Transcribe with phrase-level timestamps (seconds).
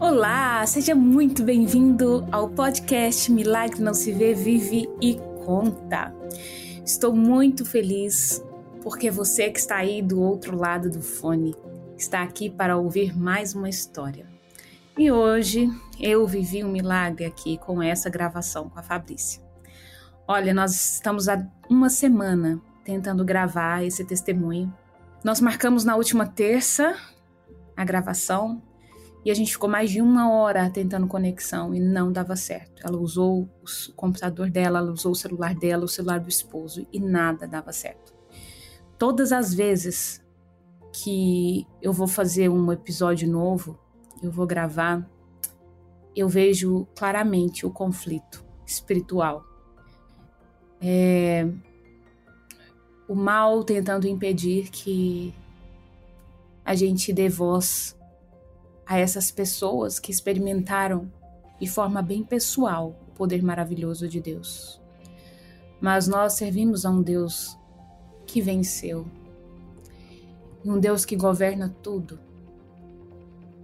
[0.00, 6.14] Olá, seja muito bem-vindo ao podcast Milagre Não Se Vê, Vive e Conta.
[6.86, 8.40] Estou muito feliz
[8.80, 11.52] porque você que está aí do outro lado do fone
[11.96, 14.24] está aqui para ouvir mais uma história.
[14.96, 15.68] E hoje
[15.98, 19.42] eu vivi um milagre aqui com essa gravação com a Fabrícia.
[20.28, 24.72] Olha, nós estamos há uma semana tentando gravar esse testemunho.
[25.24, 26.94] Nós marcamos na última terça
[27.76, 28.62] a gravação
[29.24, 32.86] e a gente ficou mais de uma hora tentando conexão e não dava certo.
[32.86, 37.00] Ela usou o computador dela, ela usou o celular dela, o celular do esposo e
[37.00, 38.14] nada dava certo.
[38.96, 40.24] Todas as vezes
[40.92, 43.78] que eu vou fazer um episódio novo,
[44.22, 45.08] eu vou gravar,
[46.14, 49.44] eu vejo claramente o conflito espiritual.
[50.80, 51.46] É,
[53.08, 55.34] o mal tentando impedir que
[56.64, 57.97] a gente dê voz
[58.88, 61.12] a essas pessoas que experimentaram
[61.60, 64.80] de forma bem pessoal o poder maravilhoso de Deus.
[65.80, 67.56] Mas nós servimos a um Deus
[68.26, 69.06] que venceu,
[70.64, 72.18] e um Deus que governa tudo,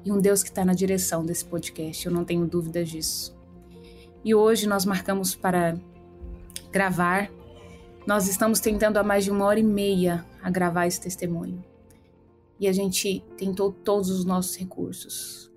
[0.05, 3.35] e um Deus que está na direção desse podcast, eu não tenho dúvidas disso.
[4.25, 5.77] E hoje nós marcamos para
[6.71, 7.31] gravar
[8.07, 11.65] nós estamos tentando há mais de uma hora e meia a gravar esse testemunho.
[12.59, 15.51] E a gente tentou todos os nossos recursos.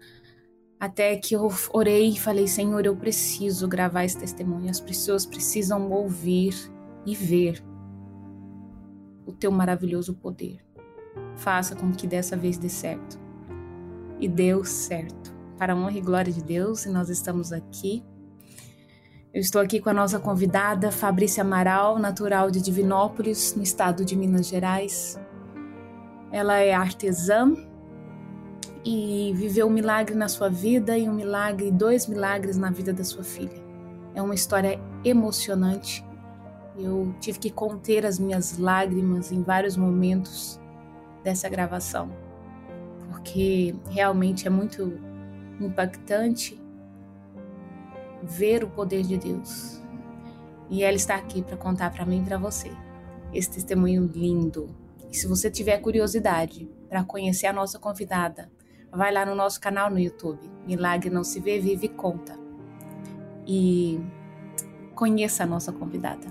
[0.79, 4.69] Até que eu orei e falei: Senhor, eu preciso gravar esse testemunho.
[4.69, 6.55] As pessoas precisam ouvir
[7.05, 7.63] e ver
[9.25, 10.63] o teu maravilhoso poder.
[11.35, 13.19] Faça com que dessa vez dê certo.
[14.19, 15.35] E deu certo.
[15.57, 18.03] Para a honra e glória de Deus, e nós estamos aqui
[19.37, 24.15] eu estou aqui com a nossa convidada, Fabrícia Amaral, natural de Divinópolis, no estado de
[24.15, 25.19] Minas Gerais.
[26.31, 27.53] Ela é artesã
[28.83, 33.03] e viveu um milagre na sua vida e um milagre, dois milagres na vida da
[33.03, 33.61] sua filha.
[34.15, 36.05] É uma história emocionante.
[36.77, 40.59] Eu tive que conter as minhas lágrimas em vários momentos
[41.23, 42.09] dessa gravação,
[43.09, 44.99] porque realmente é muito
[45.59, 46.61] impactante
[48.23, 49.81] ver o poder de Deus.
[50.69, 52.71] E ela está aqui para contar para mim e para você
[53.33, 54.69] esse testemunho lindo.
[55.11, 58.51] E se você tiver curiosidade para conhecer a nossa convidada,
[58.91, 62.37] vai lá no nosso canal no YouTube, Milagre Não Se Vê, Vive e Conta.
[63.45, 63.99] E
[64.95, 66.27] conheça a nossa convidada.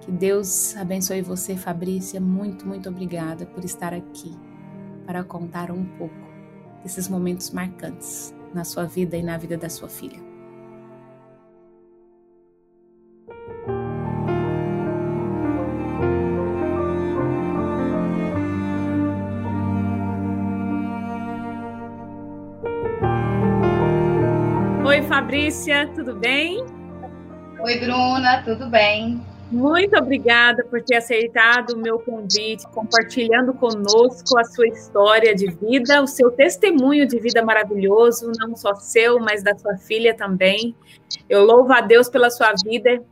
[0.00, 2.20] Que Deus abençoe você, Fabrícia.
[2.20, 4.36] Muito, muito obrigada por estar aqui
[5.04, 6.14] para contar um pouco
[6.82, 10.25] desses momentos marcantes na sua vida e na vida da sua filha.
[25.16, 26.62] Fabrícia, tudo bem?
[27.60, 29.18] Oi, Bruna, tudo bem?
[29.50, 36.02] Muito obrigada por ter aceitado o meu convite, compartilhando conosco a sua história de vida,
[36.02, 40.76] o seu testemunho de vida maravilhoso, não só seu, mas da sua filha também.
[41.30, 43.02] Eu louvo a Deus pela sua vida,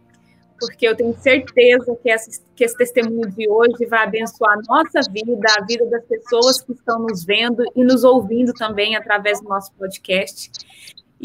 [0.61, 5.11] porque eu tenho certeza que, essa, que esse testemunho de hoje vai abençoar a nossa
[5.11, 9.49] vida, a vida das pessoas que estão nos vendo e nos ouvindo também através do
[9.49, 10.51] nosso podcast.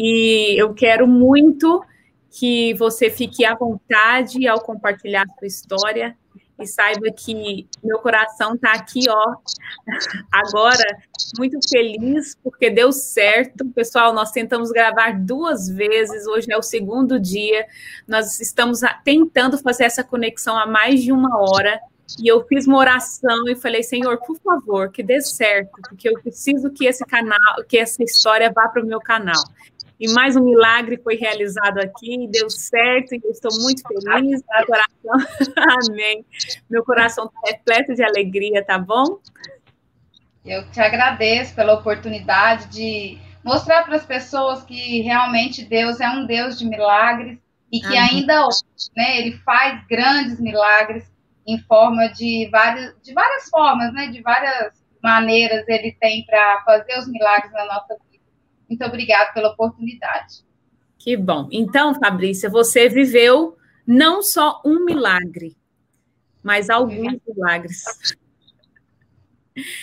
[0.02, 1.84] E eu quero muito
[2.32, 6.16] que você fique à vontade ao compartilhar sua história
[6.58, 9.36] e saiba que meu coração está aqui, ó,
[10.32, 10.86] agora
[11.38, 13.66] muito feliz porque deu certo.
[13.76, 17.66] Pessoal, nós tentamos gravar duas vezes, hoje é o segundo dia.
[18.08, 21.78] Nós estamos tentando fazer essa conexão há mais de uma hora.
[22.18, 26.14] E eu fiz uma oração e falei, Senhor, por favor, que dê certo, porque eu
[26.22, 27.38] preciso que esse canal,
[27.68, 29.44] que essa história vá para o meu canal.
[30.00, 34.66] E mais um milagre foi realizado aqui, deu certo, e eu estou muito feliz, meu
[34.66, 35.38] coração,
[35.92, 36.26] amém.
[36.70, 39.20] Meu coração está repleto de alegria, tá bom?
[40.46, 46.26] Eu te agradeço pela oportunidade de mostrar para as pessoas que realmente Deus é um
[46.26, 47.38] Deus de milagres
[47.72, 48.00] e que amém.
[48.00, 48.64] ainda hoje,
[48.96, 51.12] né, ele faz grandes milagres
[51.46, 54.74] em forma de várias, de várias formas, né, de várias
[55.04, 58.09] maneiras ele tem para fazer os milagres na nossa vida.
[58.70, 60.44] Muito obrigada pela oportunidade.
[60.98, 61.48] Que bom.
[61.52, 63.58] Então, Fabrícia, você viveu
[63.88, 65.58] não só um milagre,
[66.44, 67.84] mas alguns milagres.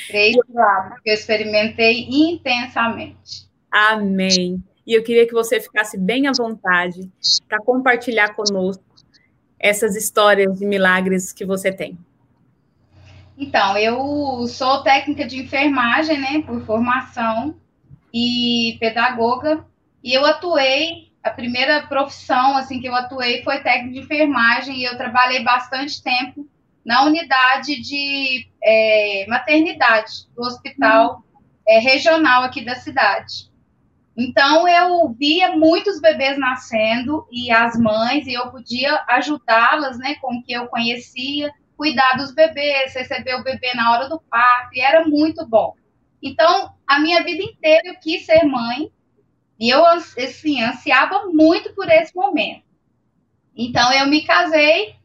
[0.06, 3.48] Três milagres que eu experimentei intensamente.
[3.70, 4.62] Amém.
[4.86, 7.10] E eu queria que você ficasse bem à vontade
[7.48, 8.84] para compartilhar conosco
[9.58, 11.98] essas histórias de milagres que você tem.
[13.36, 17.54] Então, eu sou técnica de enfermagem, né, por formação,
[18.18, 19.66] e pedagoga,
[20.02, 24.84] e eu atuei, a primeira profissão assim que eu atuei foi técnico de enfermagem, e
[24.84, 26.48] eu trabalhei bastante tempo
[26.82, 31.22] na unidade de é, maternidade do hospital
[31.68, 33.50] é, regional aqui da cidade.
[34.16, 40.36] Então, eu via muitos bebês nascendo e as mães, e eu podia ajudá-las, né, com
[40.36, 44.80] o que eu conhecia, cuidar dos bebês, receber o bebê na hora do parto, e
[44.80, 45.74] era muito bom.
[46.26, 48.90] Então, a minha vida inteira eu quis ser mãe,
[49.58, 52.62] e eu, assim, ansiava muito por esse momento.
[53.56, 54.96] Então, eu me casei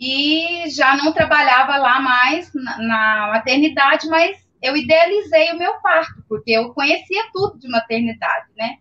[0.00, 6.24] e já não trabalhava lá mais na, na maternidade, mas eu idealizei o meu parto,
[6.28, 8.78] porque eu conhecia tudo de maternidade, né?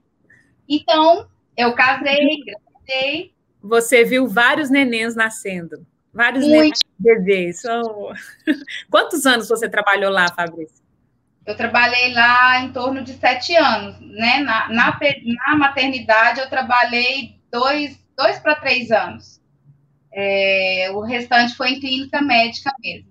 [0.70, 3.34] Então, eu casei, engravidei.
[3.62, 6.80] Você viu vários nenéns nascendo, vários Muito.
[6.98, 7.64] bebês.
[7.66, 8.14] Oh.
[8.90, 10.82] Quantos anos você trabalhou lá, Fabrício?
[11.46, 14.40] Eu trabalhei lá em torno de sete anos, né?
[14.40, 19.42] Na, na, na maternidade, eu trabalhei dois, dois para três anos.
[20.14, 23.10] É, o restante foi em clínica médica mesmo.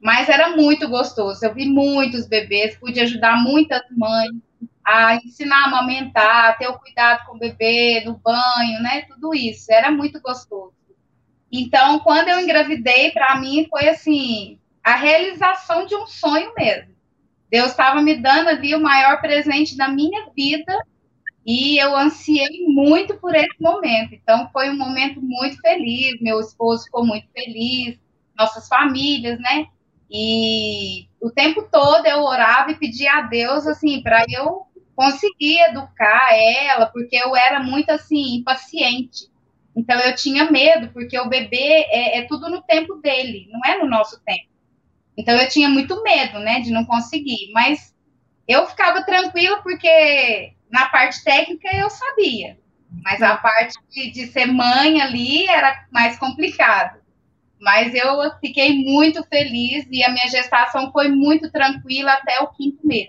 [0.00, 1.44] Mas era muito gostoso.
[1.44, 4.32] Eu vi muitos bebês, pude ajudar muitas mães
[4.84, 9.02] a ensinar a amamentar, a ter o cuidado com o bebê, no banho, né?
[9.08, 9.72] Tudo isso.
[9.72, 10.74] Era muito gostoso.
[11.50, 16.93] Então, quando eu engravidei, para mim foi assim, a realização de um sonho mesmo.
[17.50, 20.84] Deus estava me dando ali o maior presente da minha vida
[21.46, 24.14] e eu ansiei muito por esse momento.
[24.14, 26.20] Então, foi um momento muito feliz.
[26.20, 27.98] Meu esposo ficou muito feliz,
[28.36, 29.66] nossas famílias, né?
[30.10, 36.28] E o tempo todo eu orava e pedia a Deus, assim, para eu conseguir educar
[36.32, 39.28] ela, porque eu era muito, assim, impaciente.
[39.76, 43.76] Então eu tinha medo, porque o bebê é, é tudo no tempo dele, não é
[43.78, 44.53] no nosso tempo.
[45.16, 47.50] Então eu tinha muito medo, né, de não conseguir.
[47.52, 47.94] Mas
[48.46, 52.58] eu ficava tranquila, porque na parte técnica eu sabia.
[53.02, 56.98] Mas a parte de, de ser mãe ali era mais complicado.
[57.60, 62.86] Mas eu fiquei muito feliz e a minha gestação foi muito tranquila até o quinto
[62.86, 63.08] mês.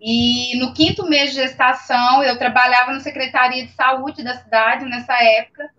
[0.00, 5.14] E no quinto mês de gestação, eu trabalhava na Secretaria de Saúde da cidade nessa
[5.14, 5.70] época.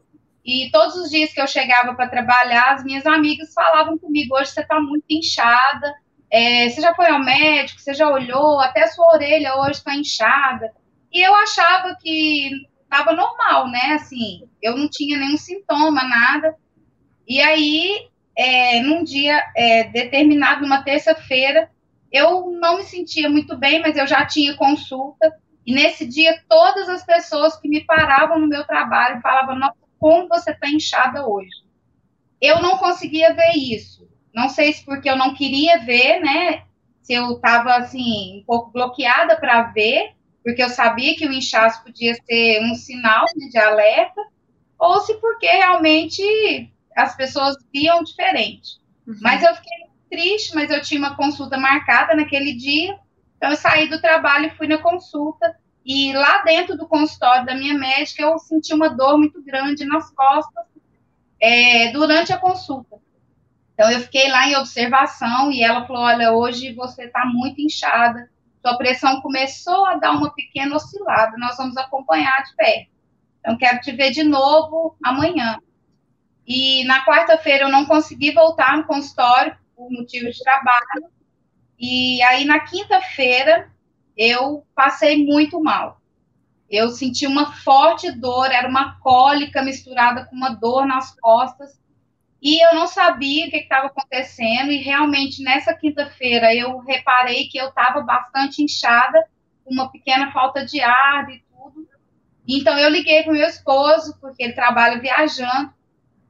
[0.45, 4.51] E todos os dias que eu chegava para trabalhar, as minhas amigas falavam comigo: hoje
[4.51, 5.93] você está muito inchada,
[6.29, 9.95] é, você já foi ao médico, você já olhou, até a sua orelha hoje está
[9.95, 10.73] inchada.
[11.11, 12.49] E eu achava que
[12.83, 13.93] estava normal, né?
[13.93, 16.55] Assim, eu não tinha nenhum sintoma, nada.
[17.27, 21.69] E aí, é, num dia é, determinado, numa terça-feira,
[22.11, 25.31] eu não me sentia muito bem, mas eu já tinha consulta.
[25.65, 30.27] E nesse dia, todas as pessoas que me paravam no meu trabalho falavam: Nossa, como
[30.27, 31.63] você está inchada hoje?
[32.41, 34.05] Eu não conseguia ver isso.
[34.35, 36.63] Não sei se porque eu não queria ver, né?
[37.01, 40.11] Se eu estava assim, um pouco bloqueada para ver,
[40.43, 44.19] porque eu sabia que o inchaço podia ser um sinal né, de alerta,
[44.77, 48.81] ou se porque realmente as pessoas viam diferente.
[49.07, 49.15] Uhum.
[49.21, 52.99] Mas eu fiquei triste, mas eu tinha uma consulta marcada naquele dia,
[53.37, 55.55] então eu saí do trabalho e fui na consulta.
[55.85, 60.09] E lá dentro do consultório da minha médica, eu senti uma dor muito grande nas
[60.11, 60.65] costas
[61.41, 62.97] é, durante a consulta.
[63.73, 68.29] Então eu fiquei lá em observação e ela falou: Olha, hoje você está muito inchada,
[68.61, 72.91] sua pressão começou a dar uma pequena oscilada, nós vamos acompanhar de perto.
[73.39, 75.59] Então quero te ver de novo amanhã.
[76.47, 81.09] E na quarta-feira eu não consegui voltar no consultório por motivo de trabalho.
[81.77, 83.72] E aí na quinta-feira
[84.17, 86.01] eu passei muito mal.
[86.69, 91.79] Eu senti uma forte dor, era uma cólica misturada com uma dor nas costas.
[92.41, 94.71] E eu não sabia o que estava acontecendo.
[94.71, 99.23] E realmente nessa quinta-feira eu reparei que eu estava bastante inchada,
[99.63, 101.87] com uma pequena falta de ar e tudo.
[102.47, 105.73] Então eu liguei para o meu esposo, porque ele trabalha viajando.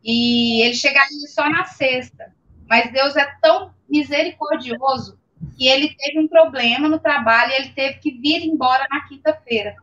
[0.04, 2.36] E ele chegaria só na sexta.
[2.68, 5.18] Mas Deus é tão misericordioso
[5.58, 9.76] que ele teve um problema no trabalho e ele teve que vir embora na quinta-feira.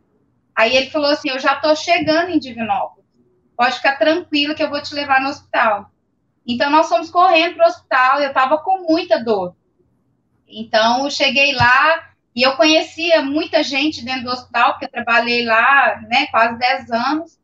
[0.55, 3.09] Aí ele falou assim: Eu já estou chegando em Divinópolis.
[3.57, 5.90] Pode ficar tranquilo que eu vou te levar no hospital.
[6.47, 8.21] Então nós fomos correndo para o hospital.
[8.21, 9.55] Eu estava com muita dor.
[10.49, 15.45] Então eu cheguei lá e eu conhecia muita gente dentro do hospital, porque eu trabalhei
[15.45, 17.40] lá né, quase 10 anos.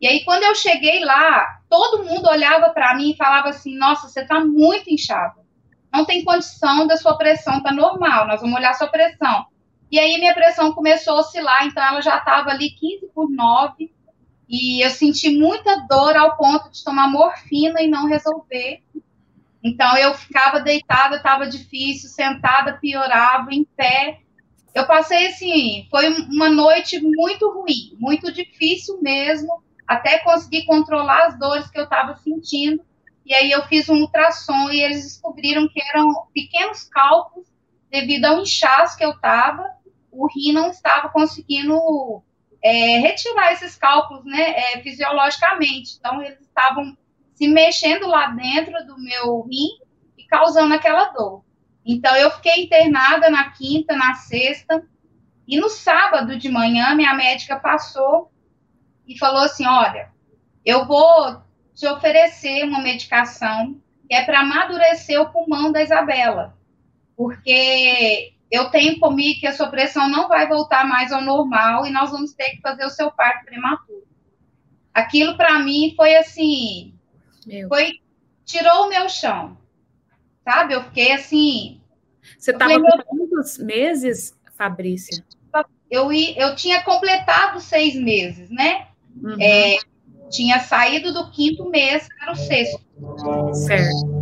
[0.00, 4.08] E aí, quando eu cheguei lá, todo mundo olhava para mim e falava assim: Nossa,
[4.08, 5.45] você está muito inchada.
[5.96, 8.26] Não tem condição da sua pressão tá normal.
[8.26, 9.46] Nós vamos olhar sua pressão.
[9.90, 11.66] E aí, minha pressão começou a oscilar.
[11.66, 13.92] Então, ela já estava ali 15 por 9.
[14.48, 18.82] E eu senti muita dor ao ponto de tomar morfina e não resolver.
[19.62, 24.20] Então, eu ficava deitada, estava difícil, sentada piorava, em pé
[24.76, 31.38] eu passei assim, foi uma noite muito ruim, muito difícil mesmo, até conseguir controlar as
[31.38, 32.84] dores que eu estava sentindo.
[33.26, 37.48] E aí eu fiz um ultrassom e eles descobriram que eram pequenos cálculos
[37.90, 39.68] devido ao inchaço que eu estava.
[40.12, 42.22] O rim não estava conseguindo
[42.62, 45.96] é, retirar esses cálculos, né, é, fisiologicamente.
[45.98, 46.96] Então eles estavam
[47.34, 49.70] se mexendo lá dentro do meu rim
[50.16, 51.44] e causando aquela dor.
[51.84, 54.84] Então, eu fiquei internada na quinta, na sexta,
[55.46, 58.30] e no sábado de manhã, minha médica passou
[59.06, 60.10] e falou assim: Olha,
[60.64, 61.45] eu vou
[61.76, 66.58] te oferecer uma medicação que é para amadurecer o pulmão da Isabela,
[67.16, 71.90] porque eu tenho comigo que a sua pressão não vai voltar mais ao normal e
[71.90, 74.04] nós vamos ter que fazer o seu parto prematuro.
[74.92, 76.94] Aquilo para mim foi assim,
[77.46, 77.68] meu.
[77.68, 78.00] foi
[78.44, 79.56] tirou o meu chão
[80.46, 80.74] sabe?
[80.74, 81.80] Eu fiquei assim.
[82.38, 85.24] Você estava com quantos meses, Fabrícia?
[85.90, 88.88] Eu, eu tinha completado seis meses, né?
[89.20, 89.36] Uhum.
[89.40, 89.78] É,
[90.30, 92.80] tinha saído do quinto mês para o sexto.
[93.54, 94.16] Certo.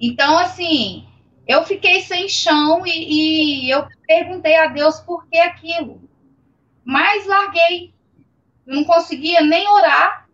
[0.00, 1.06] Então, assim,
[1.46, 6.00] eu fiquei sem chão e, e eu perguntei a Deus por que aquilo.
[6.84, 7.92] Mas larguei.
[8.66, 10.28] Eu não conseguia nem orar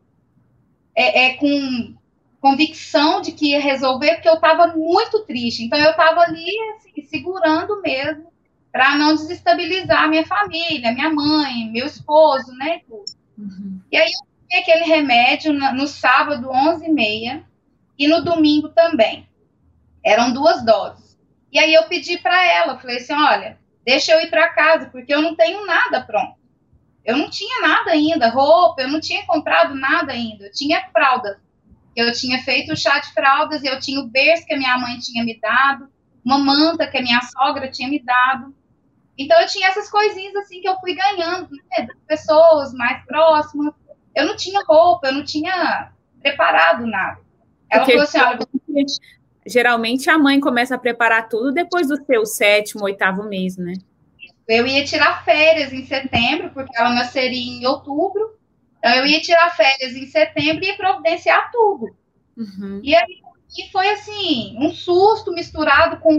[0.94, 1.94] é, é, com
[2.40, 5.64] convicção de que ia resolver, porque eu estava muito triste.
[5.64, 8.32] Então, eu estava ali, assim, segurando mesmo,
[8.70, 12.80] para não desestabilizar a minha família, minha mãe, meu esposo, né?
[13.36, 13.80] Uhum.
[13.90, 17.44] E aí, eu tomei aquele remédio no, sábado, 11h30,
[17.98, 19.28] e no domingo também.
[20.04, 21.18] Eram duas doses.
[21.52, 25.12] E aí, eu pedi para ela, falei assim: olha, deixa eu ir para casa, porque
[25.12, 26.38] eu não tenho nada pronto.
[27.04, 30.44] Eu não tinha nada ainda, roupa, eu não tinha comprado nada ainda.
[30.44, 31.40] Eu tinha fralda
[31.98, 34.98] eu tinha feito o chá de fraldas, eu tinha o berço que a minha mãe
[34.98, 35.88] tinha me dado,
[36.24, 38.54] uma manta que a minha sogra tinha me dado.
[39.18, 43.74] Então, eu tinha essas coisinhas assim que eu fui ganhando, né, pessoas mais próximas.
[44.18, 47.18] Eu não tinha roupa, eu não tinha preparado nada.
[47.70, 48.86] Ela Porque, falou assim: olha.
[49.46, 53.72] Geralmente a mãe começa a preparar tudo depois do seu sétimo, oitavo mês, né?
[54.46, 58.36] Eu ia tirar férias em setembro, porque ela nasceria em outubro.
[58.78, 61.96] Então, eu ia tirar férias em setembro e ia providenciar tudo.
[62.36, 62.80] Uhum.
[62.82, 63.22] E aí
[63.56, 66.18] e foi assim, um susto misturado com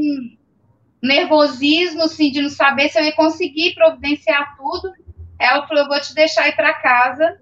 [1.01, 4.91] nervosismo, assim, de não saber se eu ia conseguir providenciar tudo.
[5.37, 7.39] Ela falou: eu vou te deixar ir para casa,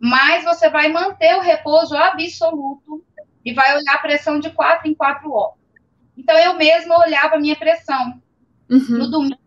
[0.00, 3.04] mas você vai manter o repouso absoluto
[3.44, 5.58] e vai olhar a pressão de quatro em quatro horas.
[6.16, 8.20] Então, eu mesma olhava a minha pressão.
[8.70, 8.98] Uhum.
[8.98, 9.38] No domingo,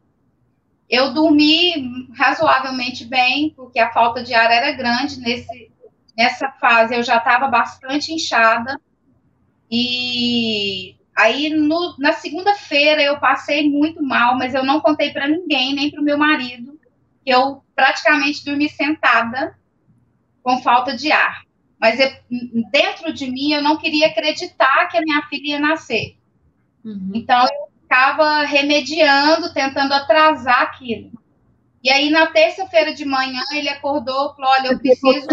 [0.89, 5.19] eu dormi razoavelmente bem, porque a falta de ar era grande.
[5.19, 5.71] Nesse,
[6.17, 8.79] nessa fase eu já estava bastante inchada.
[9.69, 15.73] E aí no, na segunda-feira eu passei muito mal, mas eu não contei para ninguém,
[15.73, 16.79] nem para o meu marido,
[17.25, 19.57] eu praticamente dormi sentada
[20.47, 21.43] com falta de ar.
[21.77, 22.09] Mas eu,
[22.71, 26.15] dentro de mim eu não queria acreditar que a minha filha ia nascer.
[26.85, 27.11] Uhum.
[27.13, 31.11] Então eu ficava remediando, tentando atrasar aquilo.
[31.83, 35.27] E aí, na terça-feira de manhã, ele acordou falou: Olha, eu preciso.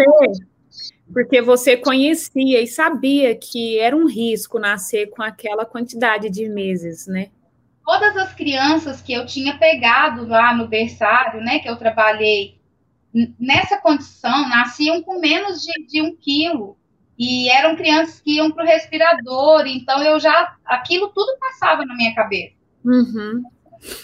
[1.12, 7.06] Porque você conhecia e sabia que era um risco nascer com aquela quantidade de meses,
[7.06, 7.28] né?
[7.84, 12.58] Todas as crianças que eu tinha pegado lá no berçário, né, que eu trabalhei,
[13.38, 16.76] nessa condição, nasciam com menos de, de um quilo
[17.16, 21.94] e eram crianças que iam para o respirador, então eu já, aquilo tudo passava na
[21.94, 22.54] minha cabeça.
[22.84, 23.42] Uhum.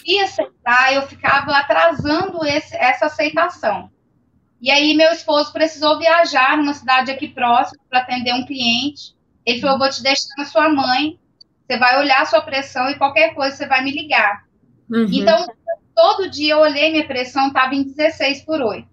[0.05, 3.91] E aceitar, eu ficava atrasando esse, essa aceitação.
[4.61, 9.15] E aí meu esposo precisou viajar numa cidade aqui próxima para atender um cliente.
[9.45, 11.19] Ele falou, vou te deixar na sua mãe,
[11.67, 14.45] você vai olhar a sua pressão e qualquer coisa você vai me ligar.
[14.89, 15.07] Uhum.
[15.11, 15.47] Então,
[15.95, 18.90] todo dia eu olhei minha pressão, estava em 16 por 8.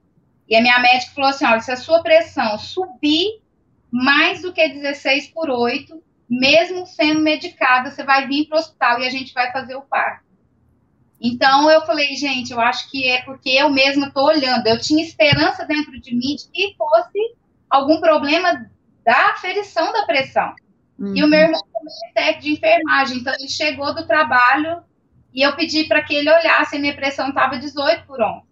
[0.49, 3.41] E a minha médica falou assim, olha, se a sua pressão subir
[3.91, 9.01] mais do que 16 por 8, mesmo sendo medicada, você vai vir para o hospital
[9.01, 10.27] e a gente vai fazer o parto.
[11.21, 14.67] Então eu falei, gente, eu acho que é porque eu mesma estou olhando.
[14.67, 17.37] Eu tinha esperança dentro de mim de que fosse
[17.69, 18.71] algum problema
[19.05, 20.55] da aferição da pressão.
[20.99, 21.17] Uhum.
[21.17, 24.83] E o meu irmão também é técnico de enfermagem, então ele chegou do trabalho
[25.33, 28.48] e eu pedi para que ele olhasse e minha pressão estava 18 por 11.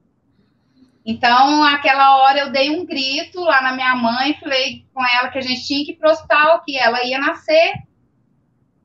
[1.09, 5.39] Então, aquela hora eu dei um grito lá na minha mãe, falei com ela que
[5.39, 7.75] a gente tinha que ir hospital, que ela ia nascer.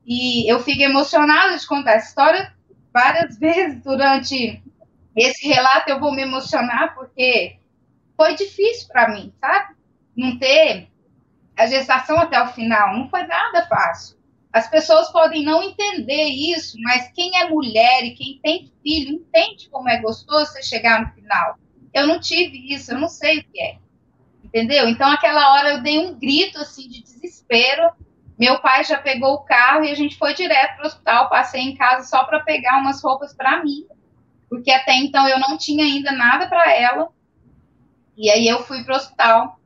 [0.06, 2.54] E eu fiquei emocionada de contar essa história
[2.92, 4.62] várias vezes durante
[5.16, 5.90] esse relato.
[5.90, 7.58] Eu vou me emocionar porque
[8.16, 9.74] foi difícil para mim, sabe?
[10.16, 10.88] Não ter
[11.56, 14.16] a gestação até o final, não foi nada fácil.
[14.52, 19.68] as pessoas podem não entender isso, mas quem é mulher e quem tem filho entende
[19.70, 21.58] como é gostoso você chegar no final.
[21.92, 23.78] Eu não tive isso, eu não sei o que é.
[24.44, 24.88] Entendeu?
[24.88, 27.90] Então, aquela hora eu dei um grito assim de desespero.
[28.38, 31.28] Meu pai já pegou o carro e a gente foi direto para o hospital.
[31.28, 33.86] Passei em casa só para pegar umas roupas para mim,
[34.48, 37.08] porque até então eu não tinha ainda nada para ela.
[38.16, 39.60] E aí eu fui para o hospital.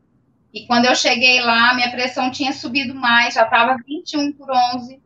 [0.52, 5.00] E quando eu cheguei lá, minha pressão tinha subido mais, já estava 21 por 11.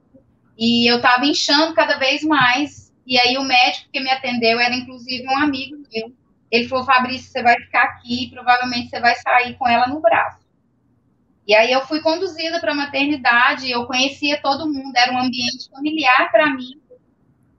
[0.59, 2.93] E eu estava inchando cada vez mais.
[3.07, 6.13] E aí o médico que me atendeu era inclusive um amigo meu.
[6.51, 10.41] Ele falou: Fabrício, você vai ficar aqui, provavelmente você vai sair com ela no braço.
[11.47, 15.69] E aí eu fui conduzida para a maternidade, eu conhecia todo mundo, era um ambiente
[15.71, 16.81] familiar para mim.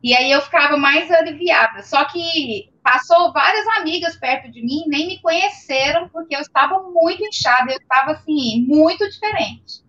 [0.03, 1.83] E aí eu ficava mais aliviada.
[1.83, 7.23] Só que passou várias amigas perto de mim, nem me conheceram, porque eu estava muito
[7.23, 9.83] inchada, eu estava assim, muito diferente.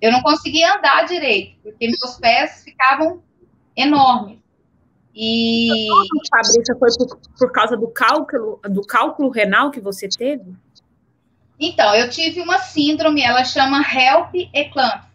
[0.00, 3.22] Eu não conseguia andar direito, porque meus pés ficavam
[3.76, 4.37] enormes.
[5.20, 5.88] E
[6.30, 10.54] Fabrícia foi por, por causa do cálculo, do cálculo renal que você teve?
[11.58, 15.08] Então, eu tive uma síndrome, ela chama HELP eclampsia.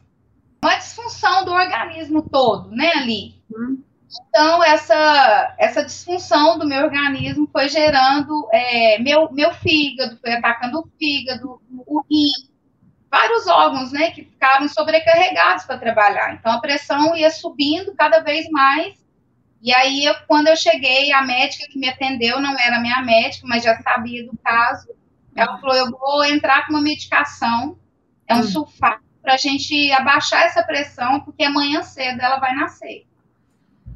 [0.61, 3.35] Uma disfunção do organismo todo, né, ali.
[3.49, 3.81] Hum.
[4.27, 10.79] Então, essa, essa disfunção do meu organismo foi gerando é, meu, meu fígado, foi atacando
[10.79, 12.49] o fígado, o rim,
[13.09, 16.33] vários órgãos, né, que ficaram sobrecarregados para trabalhar.
[16.33, 19.02] Então, a pressão ia subindo cada vez mais.
[19.63, 23.47] E aí, eu, quando eu cheguei, a médica que me atendeu não era minha médica,
[23.47, 24.89] mas já sabia do caso.
[25.33, 27.79] Ela falou: eu vou entrar com uma medicação,
[28.27, 28.43] é um hum.
[28.43, 33.07] sulfato, para a gente abaixar essa pressão, porque amanhã cedo ela vai nascer.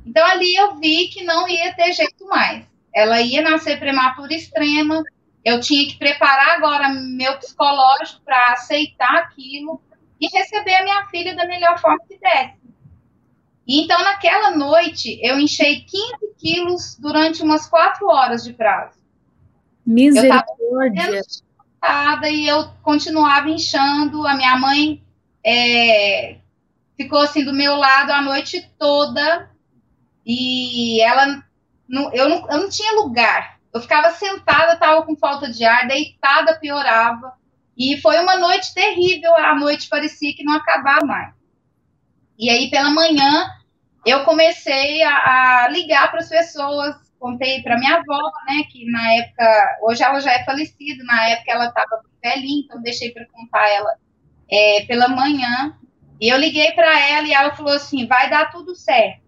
[0.05, 2.65] Então, ali eu vi que não ia ter jeito mais.
[2.95, 5.03] Ela ia nascer prematura extrema,
[5.43, 9.81] eu tinha que preparar agora meu psicológico para aceitar aquilo
[10.19, 12.66] e receber a minha filha da melhor forma que desse.
[13.67, 18.97] E então, naquela noite, eu enchei 15 quilos durante umas quatro horas de prazo.
[19.85, 21.09] Misericórdia.
[21.09, 24.25] Eu e eu continuava inchando.
[24.25, 25.03] A minha mãe
[25.45, 26.37] é,
[26.97, 29.49] ficou assim do meu lado a noite toda,
[30.25, 31.43] e ela,
[31.87, 33.57] não, eu, não, eu não tinha lugar.
[33.73, 37.33] Eu ficava sentada, estava com falta de ar, deitada piorava.
[37.77, 41.36] E foi uma noite terrível, a noite parecia que não acabava mais.
[42.37, 43.49] E aí, pela manhã,
[44.05, 49.13] eu comecei a, a ligar para as pessoas, contei para minha avó, né, que na
[49.13, 53.67] época, hoje ela já é falecida, na época ela estava velhinha, então deixei para contar
[53.69, 53.95] ela
[54.49, 55.77] é, pela manhã.
[56.19, 59.21] E eu liguei para ela e ela falou assim: vai dar tudo certo.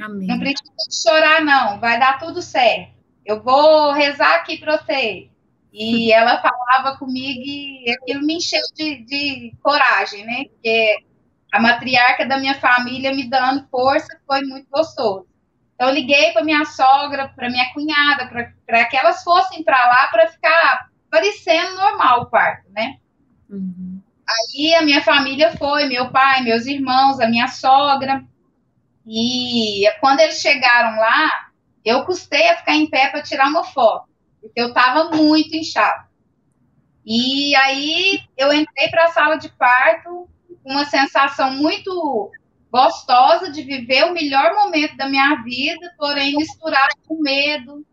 [0.00, 0.26] Amém.
[0.26, 2.92] Não precisa chorar, não, vai dar tudo certo.
[3.24, 5.28] Eu vou rezar aqui para você.
[5.72, 10.44] E ela falava comigo e aquilo me encheu de, de coragem, né?
[10.44, 11.04] Porque
[11.52, 15.26] a matriarca da minha família me dando força foi muito gostoso.
[15.74, 18.28] Então, eu liguei para minha sogra, para minha cunhada,
[18.66, 22.98] para que elas fossem para lá para ficar parecendo normal o parto, né?
[23.48, 24.00] Uhum.
[24.28, 28.22] Aí a minha família foi, meu pai, meus irmãos, a minha sogra.
[29.06, 31.50] E quando eles chegaram lá,
[31.84, 34.08] eu custei a ficar em pé para tirar uma foto,
[34.40, 36.04] porque eu estava muito inchado.
[37.04, 40.28] E aí eu entrei para a sala de parto
[40.64, 42.30] uma sensação muito
[42.70, 47.84] gostosa de viver o melhor momento da minha vida, porém misturado com medo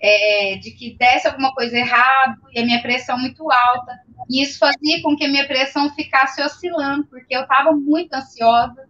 [0.00, 3.98] é, de que desse alguma coisa errado e a minha pressão muito alta.
[4.28, 8.88] E isso fazia com que a minha pressão ficasse oscilando, porque eu estava muito ansiosa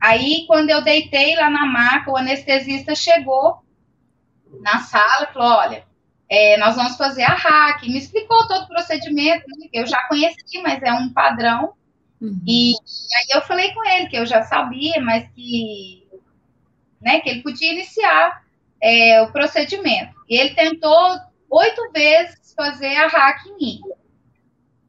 [0.00, 3.58] Aí, quando eu deitei lá na maca, o anestesista chegou
[4.60, 5.84] na sala e falou: Olha,
[6.28, 7.82] é, nós vamos fazer a hack.
[7.82, 11.72] Me explicou todo o procedimento, né, eu já conheci, mas é um padrão.
[12.20, 12.40] Uhum.
[12.46, 16.06] E, e, aí eu falei com ele que eu já sabia, mas que,
[17.00, 18.42] né, que ele podia iniciar
[18.82, 20.14] é, o procedimento.
[20.28, 21.18] E ele tentou
[21.50, 23.80] oito vezes fazer a hack em mim.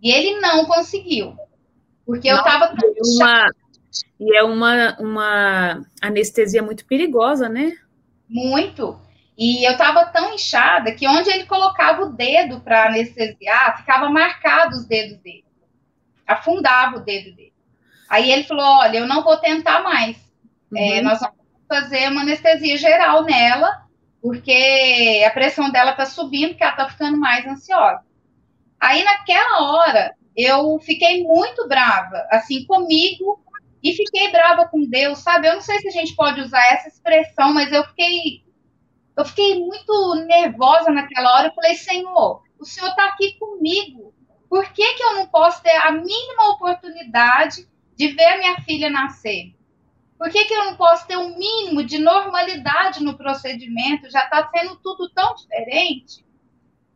[0.02, 1.36] E ele não conseguiu.
[2.06, 2.74] Porque não, eu estava.
[3.16, 3.52] Uma,
[4.20, 7.78] e é uma, uma anestesia muito perigosa, né?
[8.28, 9.00] Muito.
[9.38, 14.76] E eu estava tão inchada que onde ele colocava o dedo para anestesiar, ficava marcado
[14.76, 15.46] os dedos dele.
[16.34, 17.54] Afundava o dedo dele.
[18.10, 20.18] Aí ele falou: Olha, eu não vou tentar mais.
[20.76, 20.92] É, uhum.
[20.98, 21.36] É, nós vamos
[21.68, 23.84] fazer uma anestesia geral nela,
[24.22, 28.02] porque a pressão dela está subindo, porque ela está ficando mais ansiosa.
[28.80, 33.44] Aí, naquela hora, eu fiquei muito brava, assim, comigo
[33.84, 35.48] e fiquei brava com Deus, sabe?
[35.48, 38.44] Eu não sei se a gente pode usar essa expressão, mas eu fiquei
[39.20, 41.50] eu fiquei muito nervosa naquela hora.
[41.50, 44.14] Eu falei, Senhor, o Senhor está aqui comigo.
[44.50, 48.90] Por que, que eu não posso ter a mínima oportunidade de ver a minha filha
[48.90, 49.54] nascer?
[50.18, 54.10] Por que, que eu não posso ter um mínimo de normalidade no procedimento?
[54.10, 56.26] Já está sendo tudo tão diferente.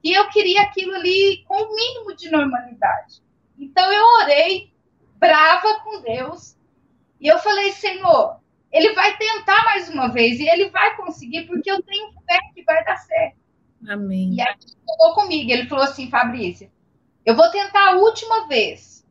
[0.03, 3.21] E eu queria aquilo ali com o mínimo de normalidade.
[3.57, 4.73] Então eu orei,
[5.17, 6.57] brava com Deus,
[7.21, 11.71] e eu falei, Senhor, ele vai tentar mais uma vez e ele vai conseguir, porque
[11.71, 13.37] eu tenho fé que vai dar certo.
[13.87, 14.33] Amém.
[14.33, 16.69] E aí ele falou comigo, ele falou assim, Fabrícia,
[17.25, 19.05] eu vou tentar a última vez,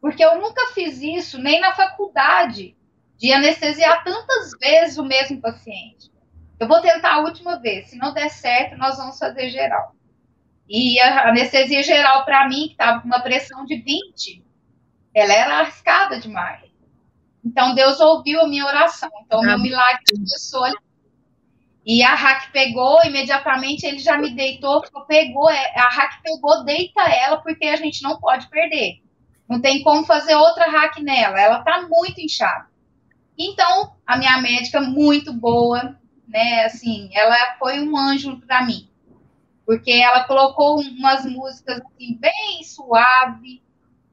[0.00, 2.76] porque eu nunca fiz isso, nem na faculdade,
[3.16, 6.10] de anestesiar tantas vezes o mesmo paciente.
[6.58, 9.94] Eu vou tentar a última vez, se não der certo, nós vamos fazer geral.
[10.68, 14.44] E a anestesia geral, para mim, que estava com uma pressão de 20,
[15.14, 16.70] ela era arriscada demais.
[17.44, 19.10] Então, Deus ouviu a minha oração.
[19.24, 20.76] Então, o meu milagre começou ali.
[21.84, 27.02] E a Raque pegou, imediatamente ele já me deitou, pegou, é, a Raque pegou, deita
[27.02, 29.02] ela, porque a gente não pode perder.
[29.48, 32.66] Não tem como fazer outra Raque nela, ela tá muito inchada.
[33.36, 38.88] Então, a minha médica, muito boa, né, assim, ela foi um anjo para mim.
[39.66, 43.62] Porque ela colocou umas músicas assim, bem suave,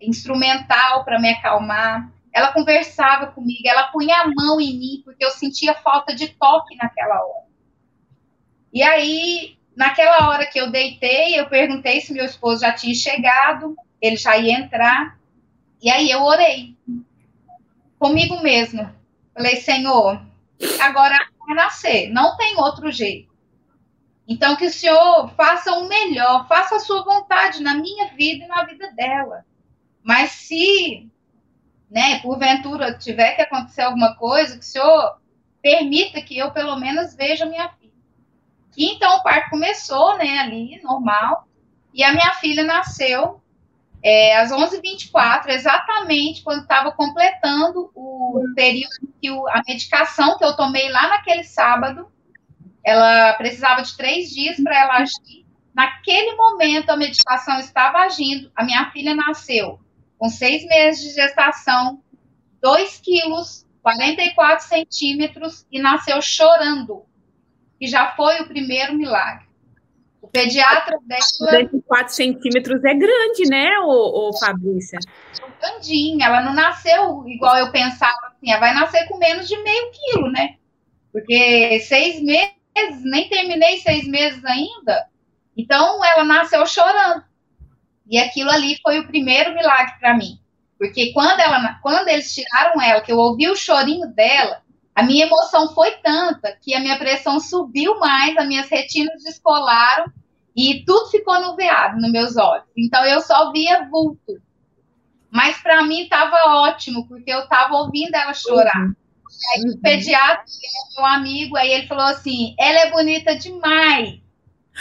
[0.01, 5.31] instrumental para me acalmar ela conversava comigo, ela punha a mão em mim, porque eu
[5.31, 7.48] sentia falta de toque naquela hora.
[8.73, 13.75] E aí, naquela hora que eu deitei, eu perguntei se meu esposo já tinha chegado,
[14.01, 15.17] ele já ia entrar,
[15.81, 16.75] e aí eu orei
[17.97, 18.89] comigo mesmo.
[19.33, 20.21] Falei, Senhor,
[20.79, 23.29] agora vai nascer, não tem outro jeito.
[24.27, 28.47] Então, que o Senhor faça o melhor, faça a sua vontade na minha vida e
[28.47, 29.43] na vida dela.
[30.03, 31.09] Mas se
[31.89, 35.19] né, porventura tiver que acontecer alguma coisa, que o senhor
[35.61, 37.71] permita que eu pelo menos veja minha.
[38.79, 41.45] E então o parto começou, né, ali, normal,
[41.93, 43.41] e a minha filha nasceu
[44.01, 50.55] é, às 11h24, exatamente quando estava completando o período que o, a medicação que eu
[50.55, 52.09] tomei lá naquele sábado,
[52.81, 55.45] ela precisava de três dias para ela agir.
[55.75, 59.77] Naquele momento, a medicação estava agindo, a minha filha nasceu
[60.17, 62.01] com seis meses de gestação,
[62.61, 67.05] 2 quilos, 44 centímetros e nasceu chorando,
[67.79, 69.47] que já foi o primeiro milagre.
[70.21, 71.21] O pediatra dela...
[71.39, 74.99] 44 centímetros é grande, né, ô, ô Fabrícia?
[75.61, 79.91] Grandinha, ela não nasceu igual eu pensava, assim, ela vai nascer com menos de meio
[79.91, 80.55] quilo, né?
[81.11, 82.53] Porque seis meses,
[83.03, 85.07] nem terminei seis meses ainda,
[85.57, 87.23] então ela nasceu chorando.
[88.09, 90.39] E aquilo ali foi o primeiro milagre para mim.
[90.77, 94.61] Porque quando, ela, quando eles tiraram ela, que eu ouvi o chorinho dela,
[94.95, 100.11] a minha emoção foi tanta que a minha pressão subiu mais, as minhas retinas descolaram
[100.55, 102.65] e tudo ficou nuveado nos meus olhos.
[102.77, 104.41] Então eu só via vulto.
[105.31, 108.81] Mas para mim estava ótimo, porque eu estava ouvindo ela chorar.
[108.81, 108.95] Uhum.
[109.53, 110.43] Aí o pediatra,
[110.97, 114.19] meu amigo, aí ele falou assim: ela é bonita demais.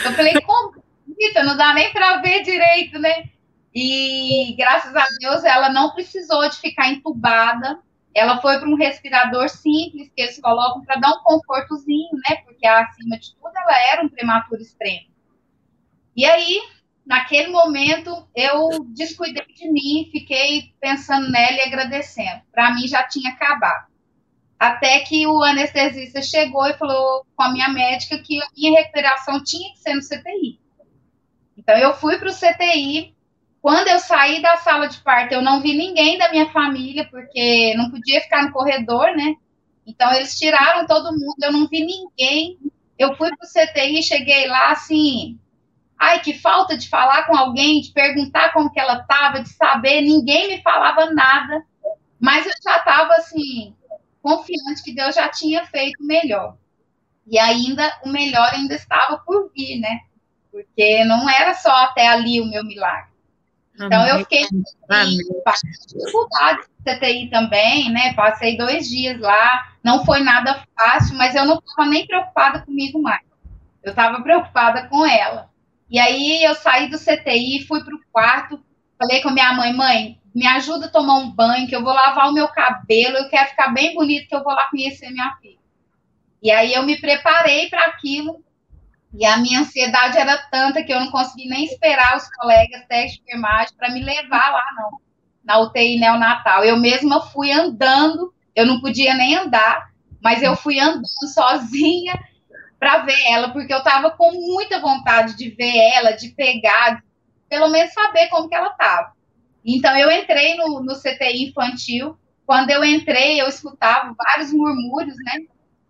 [0.05, 0.83] Eu falei, como?
[1.18, 3.25] bonita, não dá nem para ver direito, né?
[3.75, 7.79] E graças a Deus ela não precisou de ficar entubada.
[8.14, 12.37] Ela foi para um respirador simples que eles colocam para dar um confortozinho, né?
[12.44, 15.07] Porque acima de tudo ela era um prematuro extremo.
[16.16, 16.61] E aí,
[17.07, 22.42] naquele momento, eu descuidei de mim, fiquei pensando nela e agradecendo.
[22.51, 23.87] Para mim já tinha acabado.
[24.59, 29.42] Até que o anestesista chegou e falou com a minha médica que a minha recuperação
[29.44, 30.59] tinha que ser no CTI.
[31.57, 33.14] Então, eu fui para o CTI.
[33.68, 37.74] Quando eu saí da sala de parto, eu não vi ninguém da minha família, porque
[37.76, 39.35] não podia ficar no corredor, né?
[39.87, 42.59] Então, eles tiraram todo mundo, eu não vi ninguém.
[42.98, 45.38] Eu fui para o CTI, cheguei lá assim.
[45.98, 50.00] Ai, que falta de falar com alguém, de perguntar como que ela estava, de saber.
[50.00, 51.62] Ninguém me falava nada,
[52.18, 53.74] mas eu já estava assim,
[54.22, 56.57] confiante que Deus já tinha feito o melhor.
[57.26, 60.00] E ainda, o melhor ainda estava por vir, né?
[60.50, 63.17] porque não era só até ali o meu milagre.
[63.81, 64.62] Então, eu fiquei em
[65.87, 68.12] dificuldade de CTI também, né?
[68.14, 73.01] Passei dois dias lá, não foi nada fácil, mas eu não estava nem preocupada comigo
[73.01, 73.23] mais.
[73.83, 75.49] Eu estava preocupada com ela.
[75.88, 78.62] E aí, eu saí do CTI, fui para o quarto,
[78.99, 81.95] falei com a minha mãe, mãe, me ajuda a tomar um banho, que eu vou
[81.95, 85.37] lavar o meu cabelo, eu quero ficar bem bonito, que eu vou lá conhecer minha
[85.41, 85.57] filha.
[86.43, 88.43] E aí, eu me preparei para aquilo,
[89.12, 93.18] e a minha ansiedade era tanta que eu não consegui nem esperar os colegas teste
[93.18, 95.01] de enfermagem para me levar lá, não,
[95.42, 96.64] na UTI neonatal.
[96.64, 99.90] Eu mesma fui andando, eu não podia nem andar,
[100.23, 102.18] mas eu fui andando sozinha
[102.79, 107.03] para ver ela, porque eu estava com muita vontade de ver ela, de pegar,
[107.49, 109.12] pelo menos saber como que ela estava.
[109.64, 112.16] Então, eu entrei no, no CTI infantil,
[112.47, 115.40] quando eu entrei, eu escutava vários murmúrios, né?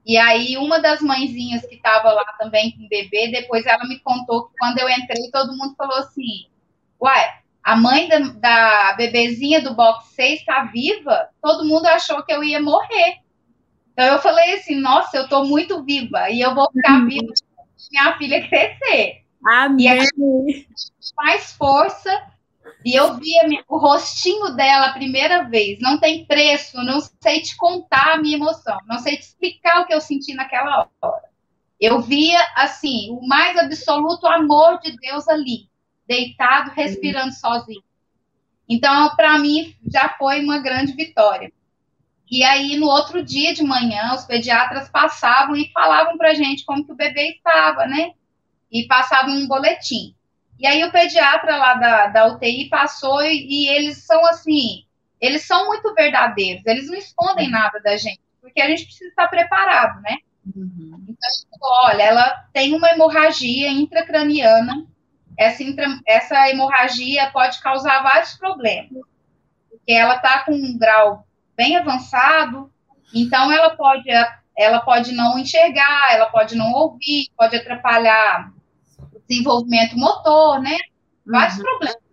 [0.08, 4.00] E aí, uma das mãezinhas que estava lá também com o bebê, depois ela me
[4.00, 6.46] contou que quando eu entrei, todo mundo falou assim:
[6.98, 7.24] Uai,
[7.62, 11.28] a mãe da, da bebezinha do box 6 está viva?
[11.42, 13.18] Todo mundo achou que eu ia morrer.
[13.92, 17.06] Então eu falei assim: Nossa, eu estou muito viva e eu vou ficar uhum.
[17.06, 17.34] viva
[17.90, 19.24] minha filha crescer.
[19.44, 19.84] Amém.
[19.84, 20.66] E aí,
[21.16, 22.10] mais força.
[22.84, 23.32] E eu vi
[23.68, 25.80] o rostinho dela a primeira vez.
[25.80, 29.86] Não tem preço, não sei te contar a minha emoção, não sei te explicar o
[29.86, 31.28] que eu senti naquela hora.
[31.80, 35.68] Eu via, assim, o mais absoluto amor de Deus ali,
[36.06, 37.82] deitado, respirando sozinho.
[38.68, 41.52] Então, para mim, já foi uma grande vitória.
[42.30, 46.84] E aí, no outro dia de manhã, os pediatras passavam e falavam para gente como
[46.84, 48.12] que o bebê estava, né?
[48.70, 50.14] E passavam um boletim.
[50.58, 54.84] E aí, o pediatra lá da, da UTI passou e, e eles são assim,
[55.20, 59.28] eles são muito verdadeiros, eles não escondem nada da gente, porque a gente precisa estar
[59.28, 60.18] preparado, né?
[60.56, 61.04] Uhum.
[61.08, 64.86] Então, olha, ela tem uma hemorragia intracraniana,
[65.36, 68.90] essa, intra, essa hemorragia pode causar vários problemas,
[69.70, 71.24] porque ela está com um grau
[71.56, 72.72] bem avançado,
[73.14, 74.08] então ela pode,
[74.56, 78.52] ela pode não enxergar, ela pode não ouvir, pode atrapalhar
[79.28, 80.76] desenvolvimento motor, né?
[81.26, 81.64] Vários uhum.
[81.64, 82.08] problemas.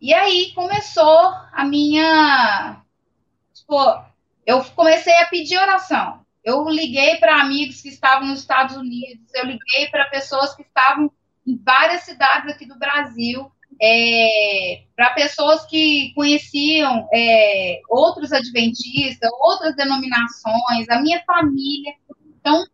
[0.00, 2.82] E aí começou a minha.
[3.52, 4.02] Tipo,
[4.46, 6.24] eu comecei a pedir oração.
[6.44, 11.10] Eu liguei para amigos que estavam nos Estados Unidos, eu liguei para pessoas que estavam
[11.46, 19.76] em várias cidades aqui do Brasil, é, para pessoas que conheciam é, outros adventistas, outras
[19.76, 21.92] denominações, a minha família.
[22.40, 22.64] Então,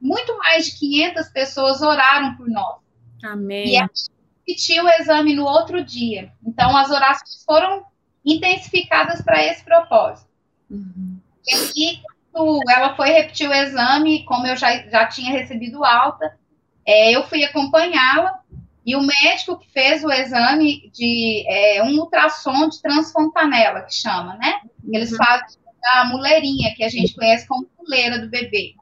[0.00, 2.78] muito mais de 500 pessoas oraram por nós.
[3.22, 3.68] Amém.
[3.68, 4.10] E a gente
[4.46, 6.32] repetiu o exame no outro dia.
[6.44, 7.84] Então, as orações foram
[8.24, 10.28] intensificadas para esse propósito.
[10.70, 11.18] Uhum.
[11.46, 12.00] E aí,
[12.32, 16.38] quando ela foi repetir o exame, como eu já, já tinha recebido alta,
[16.86, 18.40] é, eu fui acompanhá-la
[18.84, 24.36] e o médico que fez o exame de é, um ultrassom de transfontanela, que chama,
[24.36, 24.60] né?
[24.90, 25.18] Eles uhum.
[25.18, 25.60] fazem
[25.94, 28.74] a muleirinha, que a gente conhece como muleira do bebê.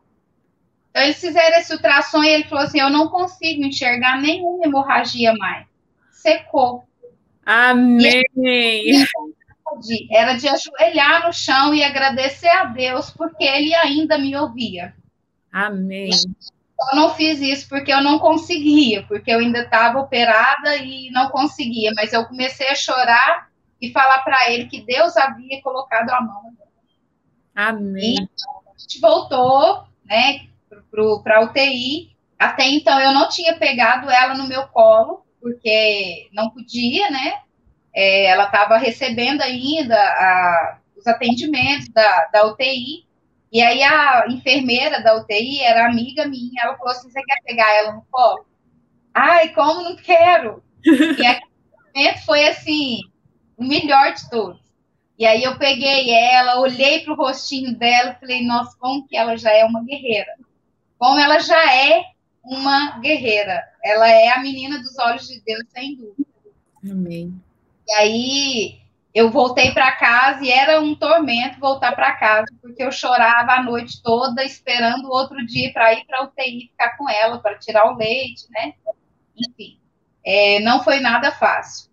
[0.98, 5.32] Então, eles fizeram esse ultrassom e ele falou assim: Eu não consigo enxergar nenhuma hemorragia
[5.34, 5.66] mais.
[6.10, 6.84] Secou.
[7.46, 8.24] Amém.
[10.10, 14.94] Era de ajoelhar no chão e agradecer a Deus, porque ele ainda me ouvia.
[15.52, 16.10] Amém
[16.80, 21.28] só não fiz isso porque eu não conseguia, porque eu ainda estava operada e não
[21.28, 26.20] conseguia, mas eu comecei a chorar e falar para ele que Deus havia colocado a
[26.20, 26.52] mão.
[27.52, 28.14] Amém.
[28.14, 30.46] E a gente voltou, né,
[31.22, 32.16] para UTI.
[32.38, 37.40] Até então eu não tinha pegado ela no meu colo, porque não podia, né?
[37.94, 43.06] É, ela estava recebendo ainda a, os atendimentos da, da UTI.
[43.50, 47.74] E aí a enfermeira da UTI era amiga minha, ela falou assim, você quer pegar
[47.76, 48.46] ela no colo?
[49.14, 50.62] Ai, como não quero?
[50.84, 51.50] e aquele
[51.94, 53.00] momento foi assim,
[53.56, 54.68] o melhor de todos.
[55.18, 59.36] E aí eu peguei ela, olhei para o rostinho dela falei, nossa, como que ela
[59.36, 60.32] já é uma guerreira.
[60.98, 62.04] Como ela já é
[62.42, 63.62] uma guerreira.
[63.84, 66.28] Ela é a menina dos olhos de Deus, sem dúvida.
[66.90, 67.40] Amém.
[67.86, 68.78] E aí
[69.14, 73.62] eu voltei para casa e era um tormento voltar para casa, porque eu chorava a
[73.62, 77.58] noite toda esperando o outro dia para ir para a UTI ficar com ela, para
[77.58, 78.74] tirar o leite, né?
[79.36, 79.78] Enfim,
[80.24, 81.90] é, não foi nada fácil.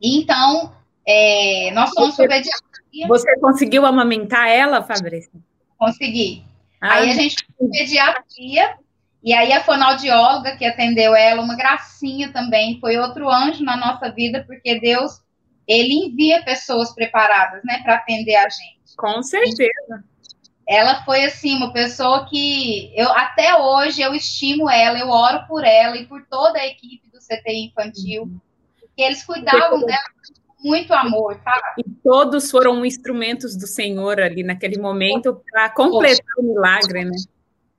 [0.00, 0.74] Então,
[1.06, 3.08] é, nós fomos para pediatria.
[3.08, 5.42] Você conseguiu amamentar ela, Fabrício?
[5.78, 6.44] Consegui.
[6.84, 8.76] Ah, aí a gente foi pediatria,
[9.22, 14.10] e aí a fonoaudióloga que atendeu ela, uma gracinha também, foi outro anjo na nossa
[14.10, 15.18] vida, porque Deus
[15.66, 18.94] ele envia pessoas preparadas, né, para atender a gente.
[18.98, 20.04] Com certeza.
[20.68, 25.64] Ela foi assim uma pessoa que eu até hoje eu estimo ela, eu oro por
[25.64, 28.40] ela e por toda a equipe do CTI infantil, uhum.
[28.94, 30.04] que eles cuidavam dela
[30.64, 31.74] muito amor, tá?
[31.78, 37.12] E todos foram instrumentos do Senhor ali naquele momento para completar o milagre, né?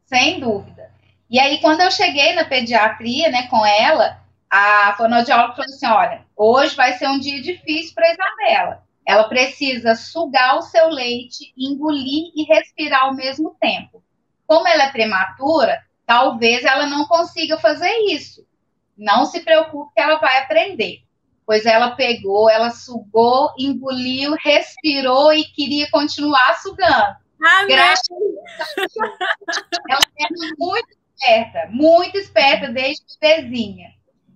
[0.05, 0.91] Sem dúvida.
[1.29, 6.25] E aí quando eu cheguei na pediatria, né, com ela, a fonoaudióloga falou assim: olha,
[6.37, 8.83] hoje vai ser um dia difícil para a Isabela.
[9.07, 14.03] Ela precisa sugar o seu leite, engolir e respirar ao mesmo tempo.
[14.47, 18.45] Como ela é prematura, talvez ela não consiga fazer isso.
[18.97, 21.04] Não se preocupe que ela vai aprender.
[21.45, 27.15] Pois ela pegou, ela sugou, engoliu, respirou e queria continuar sugando.
[27.41, 27.67] Amém.
[27.67, 28.07] Graças
[29.89, 30.27] ela é
[30.57, 33.95] muito esperta, muito esperta desde bebezinha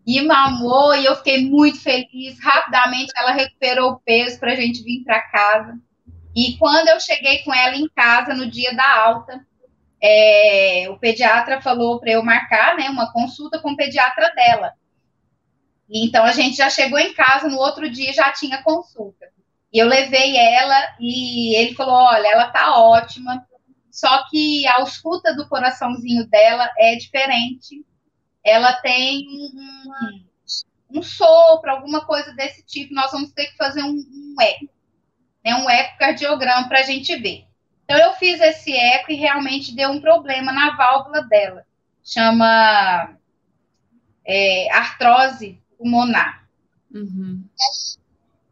[0.10, 2.44] e mamou, e eu fiquei muito feliz.
[2.44, 5.78] Rapidamente ela recuperou o peso para a gente vir para casa.
[6.36, 9.40] E quando eu cheguei com ela em casa no dia da alta,
[10.02, 14.74] é, o pediatra falou para eu marcar né, uma consulta com o pediatra dela.
[15.90, 19.28] Então a gente já chegou em casa, no outro dia já tinha consulta.
[19.74, 23.46] E eu levei ela e ele falou: olha, ela tá ótima,
[23.92, 27.84] só que a escuta do coraçãozinho dela é diferente.
[28.44, 32.94] Ela tem um, um sopro, alguma coisa desse tipo.
[32.94, 34.70] Nós vamos ter que fazer um, um eco,
[35.44, 37.46] né, um ecocardiograma para a gente ver.
[37.84, 41.66] Então, eu fiz esse eco e realmente deu um problema na válvula dela.
[42.04, 43.18] Chama
[44.26, 46.46] é, artrose pulmonar.
[46.94, 47.44] Uhum.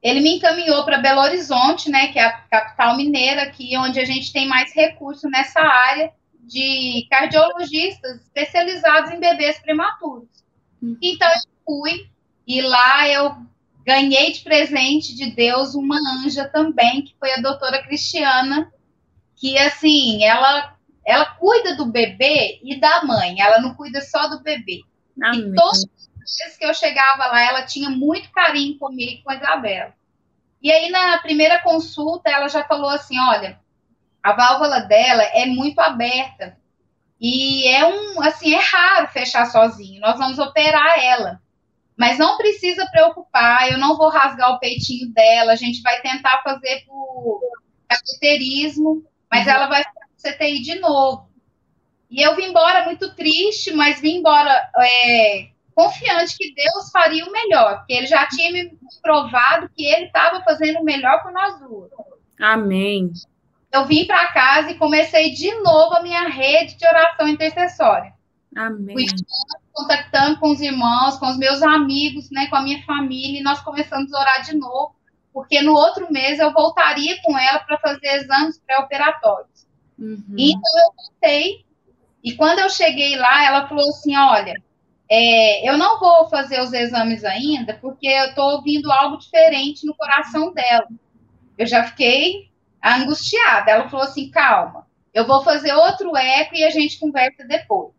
[0.02, 4.06] Ele me encaminhou para Belo Horizonte, né, que é a capital mineira, aqui onde a
[4.06, 10.30] gente tem mais recurso nessa área de cardiologistas especializados em bebês prematuros.
[10.82, 10.98] Uhum.
[11.02, 12.10] Então eu fui
[12.48, 13.36] e lá eu
[13.86, 18.72] ganhei de presente de Deus uma anja também, que foi a doutora Cristiana,
[19.36, 24.44] que assim, ela ela cuida do bebê e da mãe, ela não cuida só do
[24.44, 24.82] bebê.
[25.22, 25.52] Amém.
[25.52, 25.86] E todas
[26.36, 29.94] vezes que eu chegava lá, ela tinha muito carinho comigo e com a Isabela.
[30.62, 33.60] E aí, na primeira consulta, ela já falou assim: olha,
[34.22, 36.58] a válvula dela é muito aberta.
[37.20, 40.02] E é um, assim, é raro fechar sozinho.
[40.02, 41.42] Nós vamos operar ela.
[41.96, 46.44] Mas não precisa preocupar, eu não vou rasgar o peitinho dela, a gente vai tentar
[46.44, 47.42] fazer por
[47.88, 49.52] cateterismo mas uhum.
[49.52, 51.30] ela vai ficar no CTI de novo.
[52.10, 57.32] E eu vim embora muito triste, mas vim embora é, confiante que Deus faria o
[57.32, 61.60] melhor, porque ele já tinha me provado que ele estava fazendo o melhor por nós
[61.60, 61.92] duas.
[62.42, 63.14] Amém.
[63.72, 68.12] Eu vim para casa e comecei de novo a minha rede de oração intercessória.
[68.56, 68.96] Amém.
[68.96, 69.06] Fui
[69.72, 73.62] contactando com os irmãos, com os meus amigos, né, com a minha família, e nós
[73.62, 74.98] começamos a orar de novo
[75.38, 79.68] porque no outro mês eu voltaria com ela para fazer exames pré-operatórios.
[80.00, 80.24] Uhum.
[80.36, 81.64] Então eu voltei,
[82.24, 84.56] e quando eu cheguei lá, ela falou assim: olha,
[85.10, 89.96] é, eu não vou fazer os exames ainda, porque eu estou ouvindo algo diferente no
[89.96, 90.88] coração dela.
[91.58, 92.50] Eu já fiquei
[92.84, 93.72] angustiada.
[93.72, 97.94] Ela falou assim: calma, eu vou fazer outro eco e a gente conversa depois.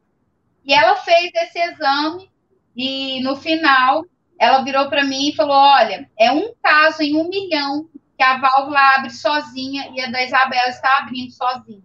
[0.65, 2.31] E ela fez esse exame,
[2.77, 4.05] e no final
[4.39, 8.39] ela virou para mim e falou: Olha, é um caso em um milhão que a
[8.39, 11.83] válvula abre sozinha e a da Isabela está abrindo sozinha.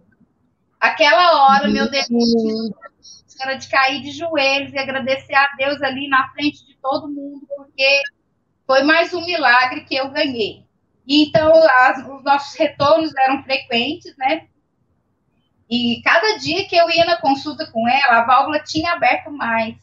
[0.78, 2.74] Aquela hora, meu desejo
[3.40, 7.46] era de cair de joelhos e agradecer a Deus ali na frente de todo mundo,
[7.56, 8.00] porque
[8.66, 10.64] foi mais um milagre que eu ganhei.
[11.06, 14.46] Então, as, os nossos retornos eram frequentes, né?
[15.68, 19.74] E cada dia que eu ia na consulta com ela, a válvula tinha aberto mais.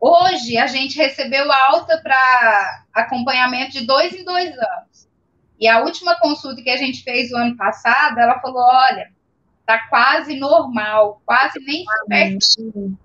[0.00, 5.08] Hoje, a gente recebeu alta para acompanhamento de dois em dois anos.
[5.58, 9.12] E a última consulta que a gente fez o ano passado, ela falou: olha,
[9.70, 12.98] tá quase normal, quase nem perto.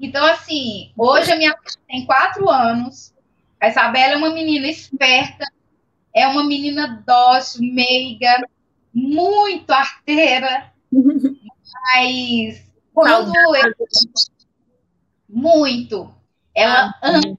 [0.00, 3.12] Então, assim, hoje a minha filha tem quatro anos.
[3.60, 5.44] A Isabela é uma menina esperta,
[6.14, 8.48] é uma menina dócil, meiga,
[8.92, 13.72] muito arteira, mas quando eu,
[15.28, 16.12] muito.
[16.54, 17.38] Ela ah, ama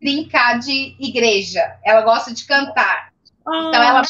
[0.00, 1.78] brincar de igreja.
[1.84, 3.12] Ela gosta de cantar.
[3.46, 4.02] Ah, então ela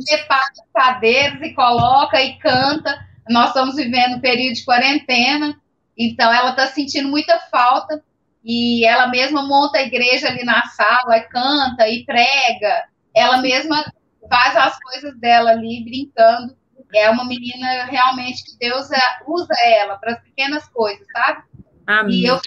[0.00, 3.11] separa cadeiras e coloca e canta.
[3.28, 5.56] Nós estamos vivendo um período de quarentena,
[5.96, 8.02] então ela está sentindo muita falta
[8.44, 12.84] e ela mesma monta a igreja ali na sala, e canta e prega.
[13.14, 13.84] Ela mesma
[14.28, 16.56] faz as coisas dela ali brincando.
[16.94, 18.88] É uma menina realmente que Deus
[19.26, 21.44] usa ela para as pequenas coisas, sabe?
[21.86, 22.20] Amém.
[22.20, 22.40] E eu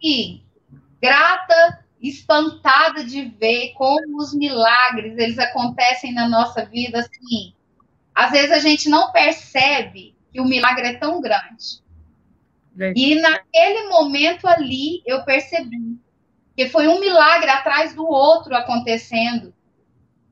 [0.00, 0.42] e
[1.00, 7.54] grata, espantada de ver como os milagres eles acontecem na nossa vida assim.
[8.14, 11.82] Às vezes a gente não percebe que o milagre é tão grande.
[12.94, 15.98] E naquele momento ali eu percebi
[16.56, 19.52] que foi um milagre atrás do outro acontecendo.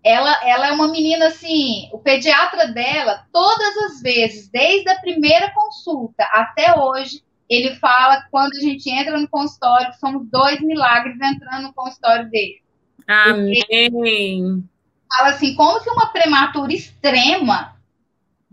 [0.04, 5.52] Ela, ela é uma menina assim, o pediatra dela, todas as vezes, desde a primeira
[5.52, 11.16] consulta até hoje, ele fala que quando a gente entra no consultório, somos dois milagres
[11.20, 12.62] entrando no consultório dele.
[13.09, 13.61] Amém.
[13.68, 14.62] Ele
[15.16, 17.75] fala assim, como que uma prematura extrema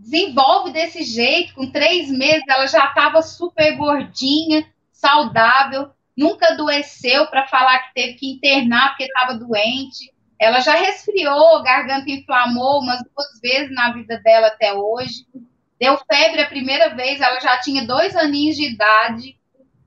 [0.04, 7.48] desenvolve desse jeito, com três meses ela já estava super gordinha, saudável, nunca adoeceu para
[7.48, 10.12] falar que teve que internar porque estava doente.
[10.38, 15.26] Ela já resfriou, garganta inflamou umas duas vezes na vida dela até hoje.
[15.80, 19.38] Deu febre a primeira vez, ela já tinha dois aninhos de idade.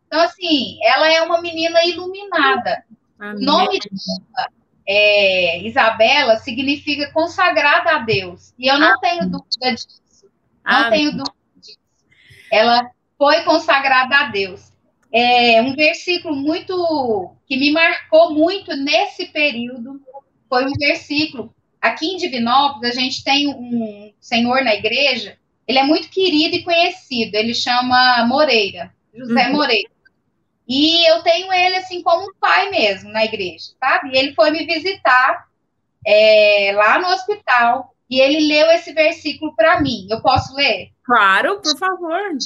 [0.07, 2.83] Então, assim, ela é uma menina iluminada.
[3.19, 4.49] O nome dela
[4.87, 8.53] é, Isabela significa consagrada a Deus.
[8.57, 8.99] E eu não ah.
[8.99, 10.06] tenho dúvida disso.
[10.67, 10.89] Não ah.
[10.89, 11.79] tenho dúvida disso.
[12.51, 14.71] Ela foi consagrada a Deus.
[15.11, 20.01] É um versículo muito que me marcou muito nesse período
[20.49, 21.53] foi um versículo.
[21.81, 25.37] Aqui em Divinópolis, a gente tem um senhor na igreja,
[25.67, 29.53] ele é muito querido e conhecido, ele chama Moreira, José uhum.
[29.53, 29.89] Moreira.
[30.67, 34.09] E eu tenho ele assim como um pai mesmo na igreja, sabe?
[34.09, 35.47] E ele foi me visitar
[36.05, 40.07] é, lá no hospital e ele leu esse versículo para mim.
[40.09, 40.91] Eu posso ler?
[41.03, 42.37] Claro, por favor.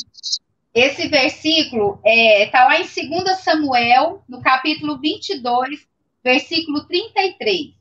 [0.73, 5.85] Esse versículo está é, tá lá em 2 Samuel, no capítulo 22,
[6.23, 7.73] versículo 33.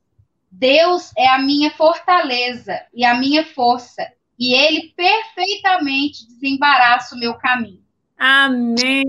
[0.51, 4.05] Deus é a minha fortaleza e a minha força,
[4.37, 7.85] e ele perfeitamente desembaraça o meu caminho.
[8.19, 9.05] Amém.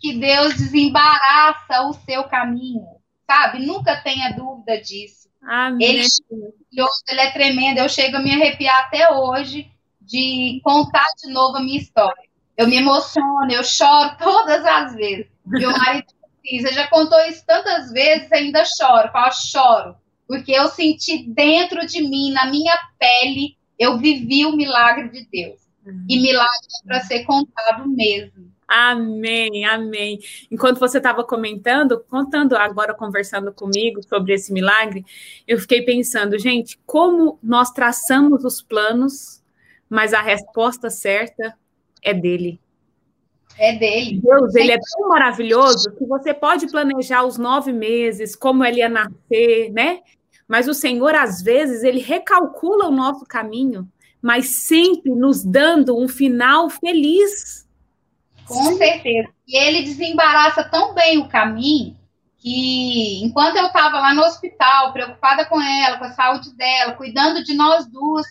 [0.00, 2.86] Que Deus desembaraça o seu caminho,
[3.26, 3.66] sabe?
[3.66, 5.25] Nunca tenha dúvida disso.
[5.46, 5.88] Amém.
[5.88, 6.06] Ele,
[7.08, 9.70] ele é tremendo, eu chego a me arrepiar até hoje
[10.00, 12.26] de contar de novo a minha história.
[12.56, 15.26] Eu me emociono, eu choro todas as vezes.
[15.46, 16.06] Meu marido
[16.42, 19.08] diz, você já contou isso tantas vezes, ainda choro.
[19.08, 19.96] Eu falo, choro.
[20.26, 25.60] Porque eu senti dentro de mim, na minha pele, eu vivi o milagre de Deus.
[26.08, 28.50] E milagre é para ser contado mesmo.
[28.68, 30.18] Amém, amém.
[30.50, 35.04] Enquanto você estava comentando, contando agora, conversando comigo sobre esse milagre,
[35.46, 39.42] eu fiquei pensando, gente, como nós traçamos os planos,
[39.88, 41.56] mas a resposta certa
[42.02, 42.60] é dele.
[43.58, 44.20] É dele.
[44.22, 48.88] Deus, ele é tão maravilhoso que você pode planejar os nove meses, como ele ia
[48.88, 50.00] nascer, né?
[50.46, 53.88] Mas o Senhor, às vezes, ele recalcula o nosso caminho
[54.26, 57.65] mas sempre nos dando um final feliz.
[58.46, 59.28] Com certeza.
[59.46, 61.96] E ele desembaraça tão bem o caminho
[62.38, 67.42] que, enquanto eu estava lá no hospital, preocupada com ela, com a saúde dela, cuidando
[67.42, 68.26] de nós duas,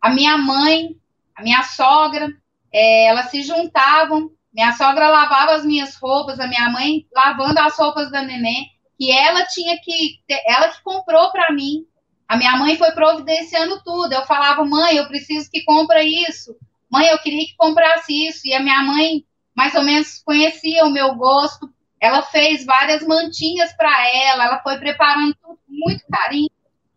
[0.00, 0.96] a minha mãe,
[1.34, 2.28] a minha sogra,
[2.72, 4.30] é, elas se juntavam.
[4.52, 9.10] Minha sogra lavava as minhas roupas, a minha mãe lavando as roupas da neném, que
[9.10, 11.86] ela tinha que, ela que comprou para mim
[12.32, 14.10] a minha mãe foi providenciando tudo.
[14.10, 16.56] Eu falava, mãe, eu preciso que compre isso.
[16.90, 18.40] Mãe, eu queria que comprasse isso.
[18.46, 19.22] E a minha mãe,
[19.54, 21.72] mais ou menos, conhecia o meu gosto.
[22.00, 24.44] Ela fez várias mantinhas para ela.
[24.44, 26.50] Ela foi preparando tudo com muito carinho.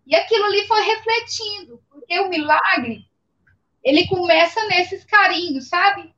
[0.05, 3.05] E aquilo ali foi refletindo, porque o milagre,
[3.83, 6.13] ele começa nesses carinhos, sabe?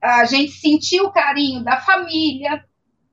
[0.00, 2.64] A gente sentiu o carinho da família.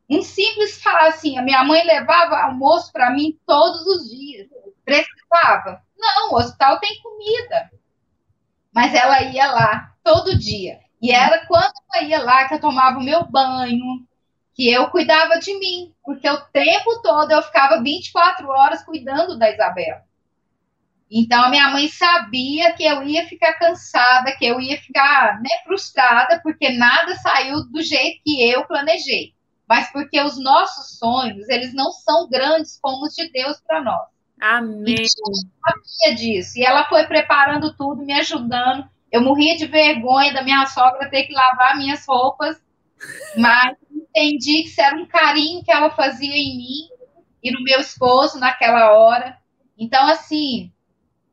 [0.09, 4.49] Um simples falar assim, a minha mãe levava almoço para mim todos os dias
[4.89, 5.82] precisava?
[5.97, 7.72] Não, o hospital tem comida.
[8.74, 10.80] Mas ela ia lá todo dia.
[11.01, 14.05] E era quando ela ia lá que eu tomava o meu banho,
[14.53, 19.49] que eu cuidava de mim, porque o tempo todo eu ficava 24 horas cuidando da
[19.49, 20.03] Isabela.
[21.11, 25.49] Então a minha mãe sabia que eu ia ficar cansada, que eu ia ficar né,
[25.63, 29.33] frustrada, porque nada saiu do jeito que eu planejei.
[29.67, 34.07] Mas porque os nossos sonhos, eles não são grandes como os de Deus para nós.
[34.39, 34.95] Amém.
[34.95, 36.57] E sabia disso.
[36.57, 38.87] E ela foi preparando tudo, me ajudando.
[39.12, 42.57] Eu morria de vergonha da minha sogra ter que lavar minhas roupas,
[43.38, 46.89] mas entendi que isso era um carinho que ela fazia em mim
[47.43, 49.38] e no meu esposo naquela hora.
[49.78, 50.72] Então, assim,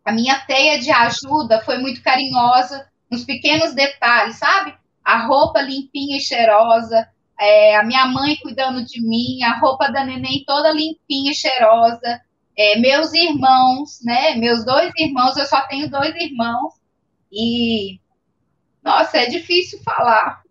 [0.04, 4.74] a minha teia de ajuda foi muito carinhosa nos pequenos detalhes, sabe?
[5.04, 7.08] A roupa limpinha e cheirosa,
[7.38, 12.20] é, a minha mãe cuidando de mim, a roupa da neném toda limpinha e cheirosa,
[12.56, 14.34] é, meus irmãos, né?
[14.36, 16.74] Meus dois irmãos, eu só tenho dois irmãos,
[17.30, 18.00] e
[18.86, 20.44] nossa, é difícil falar.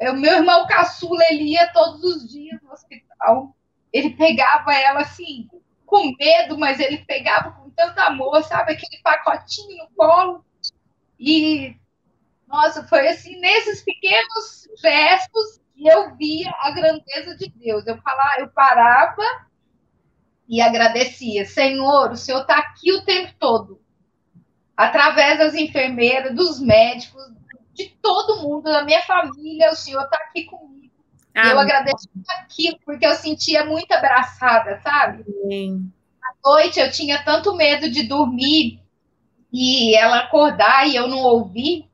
[0.00, 3.54] É, o meu irmão caçula, ele ia todos os dias no hospital.
[3.92, 5.48] Ele pegava ela assim,
[5.86, 8.72] com medo, mas ele pegava com tanto amor, sabe?
[8.72, 10.44] Aquele pacotinho no colo.
[11.16, 11.76] E,
[12.48, 17.86] nossa, foi assim, nesses pequenos gestos que eu via a grandeza de Deus.
[17.86, 19.22] Eu falava, eu parava
[20.48, 23.80] e agradecia: Senhor, o Senhor está aqui o tempo todo,
[24.76, 27.22] através das enfermeiras, dos médicos,
[27.72, 30.92] de todo mundo, da minha família, o Senhor está aqui comigo.
[31.34, 31.50] Amém.
[31.50, 35.24] Eu agradeço aquilo, porque eu sentia muito abraçada, sabe?
[35.44, 35.92] Amém.
[36.22, 38.80] À noite eu tinha tanto medo de dormir
[39.52, 41.88] e ela acordar e eu não ouvir,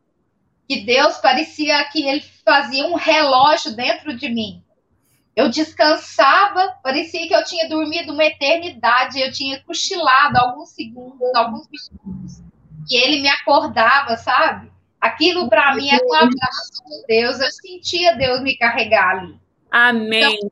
[0.68, 4.62] que Deus parecia que ele fazia um relógio dentro de mim
[5.40, 11.66] eu descansava, parecia que eu tinha dormido uma eternidade, eu tinha cochilado alguns segundos, alguns
[11.68, 12.42] minutos,
[12.90, 14.70] e ele me acordava, sabe?
[15.00, 19.38] Aquilo para mim era um abraço de Deus, eu sentia Deus me carregar ali.
[19.70, 20.34] Amém.
[20.34, 20.50] Então,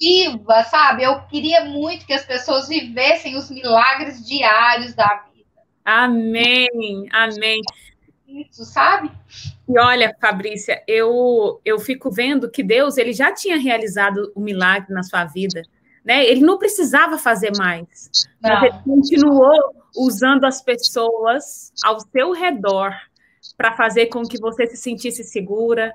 [0.00, 1.04] viva, sabe?
[1.04, 5.44] Eu queria muito que as pessoas vivessem os milagres diários da vida.
[5.84, 7.60] Amém, amém.
[8.26, 9.12] Isso, sabe?
[9.68, 14.92] E olha, Fabrícia, eu, eu fico vendo que Deus ele já tinha realizado o milagre
[14.92, 15.62] na sua vida.
[16.04, 16.24] Né?
[16.26, 18.10] Ele não precisava fazer mais.
[18.42, 18.64] Não.
[18.64, 22.92] Ele continuou usando as pessoas ao seu redor
[23.56, 25.94] para fazer com que você se sentisse segura,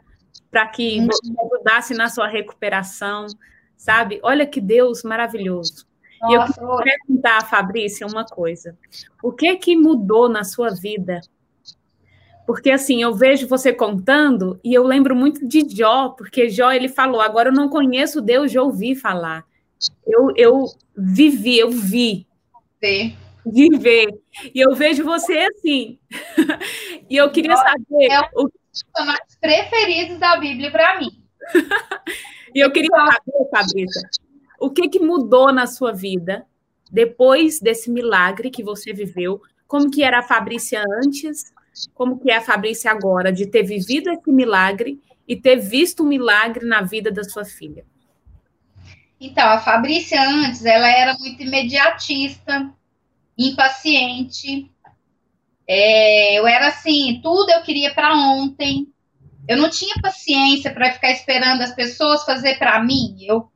[0.49, 3.27] para que você ajudasse na sua recuperação,
[3.77, 4.19] sabe?
[4.23, 5.87] Olha que Deus maravilhoso.
[6.21, 8.77] Nossa, e eu quero perguntar a Fabrícia uma coisa.
[9.23, 11.21] O que que mudou na sua vida?
[12.45, 16.89] Porque assim, eu vejo você contando e eu lembro muito de Jó, porque Jó ele
[16.89, 19.45] falou: "Agora eu não conheço Deus, já ouvi falar".
[20.05, 20.65] Eu, eu
[20.97, 22.27] vivi, eu vi.
[22.83, 23.15] Sim.
[23.51, 24.09] De ver.
[24.53, 25.99] E eu vejo você assim.
[27.09, 28.11] e eu queria saber.
[28.11, 31.23] É um dos personagens preferidos da Bíblia para mim.
[32.53, 34.09] e eu queria saber, Fabrícia,
[34.59, 36.45] o que, que mudou na sua vida
[36.91, 39.41] depois desse milagre que você viveu?
[39.67, 41.53] Como que era a Fabrícia antes?
[41.93, 46.05] Como que é a Fabrícia agora, de ter vivido esse milagre e ter visto o
[46.05, 47.85] um milagre na vida da sua filha?
[49.21, 52.73] Então, a Fabrícia antes, ela era muito imediatista,
[53.39, 54.69] impaciente.
[55.65, 58.87] É, eu era assim, tudo eu queria para ontem.
[59.47, 63.17] Eu não tinha paciência para ficar esperando as pessoas fazer para mim.
[63.21, 63.49] Eu,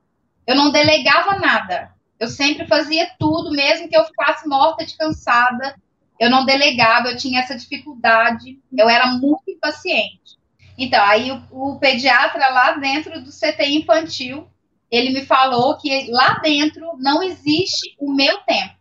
[0.47, 1.91] eu não delegava nada.
[2.19, 5.75] Eu sempre fazia tudo, mesmo que eu ficasse morta de cansada.
[6.19, 8.59] Eu não delegava, eu tinha essa dificuldade.
[8.75, 10.37] Eu era muito impaciente.
[10.77, 14.47] Então, aí o, o pediatra lá dentro do CTI infantil,
[14.89, 18.75] ele me falou que lá dentro não existe o meu tempo,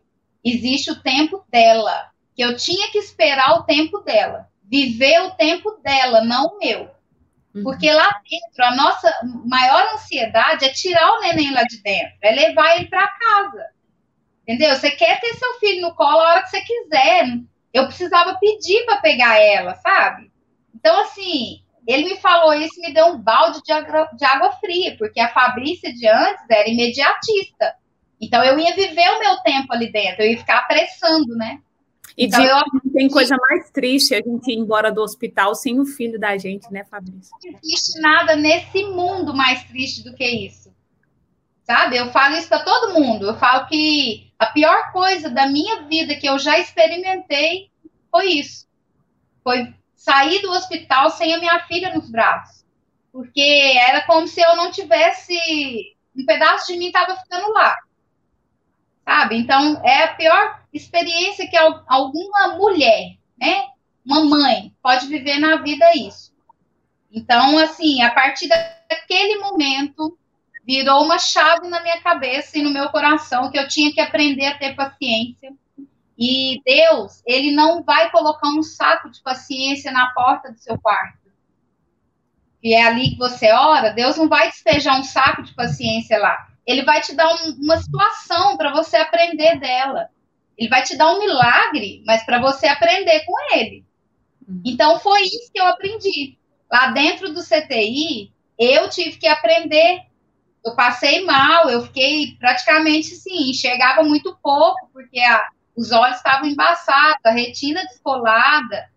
[0.44, 5.70] existe o tempo dela, que eu tinha que esperar o tempo dela, viver o tempo
[5.82, 6.90] dela, não o meu.
[7.54, 7.62] Uhum.
[7.62, 12.32] Porque lá dentro, a nossa maior ansiedade é tirar o neném lá de dentro, é
[12.32, 13.66] levar ele para casa.
[14.42, 14.74] Entendeu?
[14.74, 17.26] Você quer ter seu filho no colo a hora que você quiser.
[17.72, 20.32] Eu precisava pedir para pegar ela, sabe?
[20.74, 24.96] Então, assim, ele me falou isso me deu um balde de água, de água fria,
[24.98, 27.74] porque a Fabrícia de antes era imediatista.
[28.22, 31.60] Então eu ia viver o meu tempo ali dentro, eu ia ficar apressando, né?
[32.16, 32.92] E então, eu...
[32.92, 36.70] tem coisa mais triste a gente ir embora do hospital sem o filho da gente,
[36.70, 37.34] né, Fabrícia?
[37.42, 40.72] Não existe nada nesse mundo mais triste do que isso.
[41.64, 41.96] Sabe?
[41.96, 43.26] Eu falo isso para todo mundo.
[43.26, 47.70] Eu falo que a pior coisa da minha vida que eu já experimentei
[48.10, 48.66] foi isso.
[49.42, 52.64] Foi sair do hospital sem a minha filha nos braços.
[53.10, 55.34] Porque era como se eu não tivesse.
[56.14, 57.74] Um pedaço de mim estava ficando lá.
[59.04, 59.36] Sabe?
[59.36, 63.66] Então, é a pior experiência que alguma mulher, né?
[64.04, 66.32] Uma mãe, pode viver na vida isso.
[67.10, 70.16] Então, assim, a partir daquele momento,
[70.64, 74.46] virou uma chave na minha cabeça e no meu coração que eu tinha que aprender
[74.46, 75.52] a ter paciência,
[76.16, 81.18] e Deus, ele não vai colocar um saco de paciência na porta do seu quarto.
[82.62, 86.51] E é ali que você ora, Deus não vai despejar um saco de paciência lá.
[86.66, 90.08] Ele vai te dar um, uma situação para você aprender dela.
[90.56, 93.84] Ele vai te dar um milagre, mas para você aprender com ele.
[94.46, 94.62] Uhum.
[94.64, 96.38] Então foi isso que eu aprendi.
[96.70, 100.02] Lá dentro do CTI, eu tive que aprender.
[100.64, 106.48] Eu passei mal, eu fiquei praticamente assim, enxergava muito pouco, porque a, os olhos estavam
[106.48, 108.88] embaçados, a retina descolada.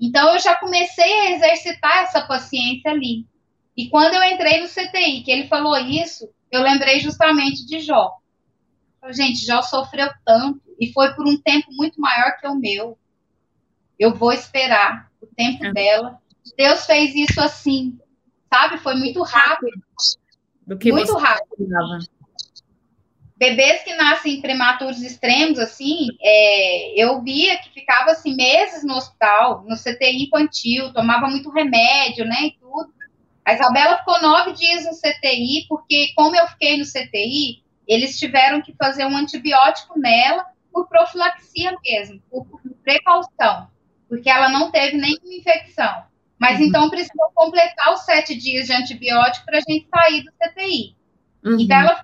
[0.00, 3.26] Então, eu já comecei a exercitar essa paciência ali.
[3.76, 8.18] E quando eu entrei no CTI, que ele falou isso, eu lembrei justamente de Jó.
[9.10, 12.98] Gente, Jó sofreu tanto e foi por um tempo muito maior que o meu.
[13.98, 15.72] Eu vou esperar o tempo é.
[15.72, 16.18] dela.
[16.56, 17.98] Deus fez isso assim,
[18.52, 18.78] sabe?
[18.78, 19.82] Foi muito rápido.
[20.92, 21.66] muito rápido
[23.40, 29.64] bebês que nascem prematuros extremos, assim, é, eu via que ficava assim meses no hospital,
[29.66, 32.92] no CTI infantil, tomava muito remédio, né, e tudo.
[33.44, 38.62] A Isabela ficou nove dias no CTI, porque como eu fiquei no CTI, eles tiveram
[38.62, 42.46] que fazer um antibiótico nela por profilaxia mesmo, por,
[42.82, 43.68] precaução,
[44.08, 46.04] porque ela não teve nenhuma infecção.
[46.38, 46.66] Mas uhum.
[46.66, 50.96] então precisou completar os sete dias de antibiótico para a gente sair do CTI.
[51.44, 51.60] Uhum.
[51.60, 52.02] Então ela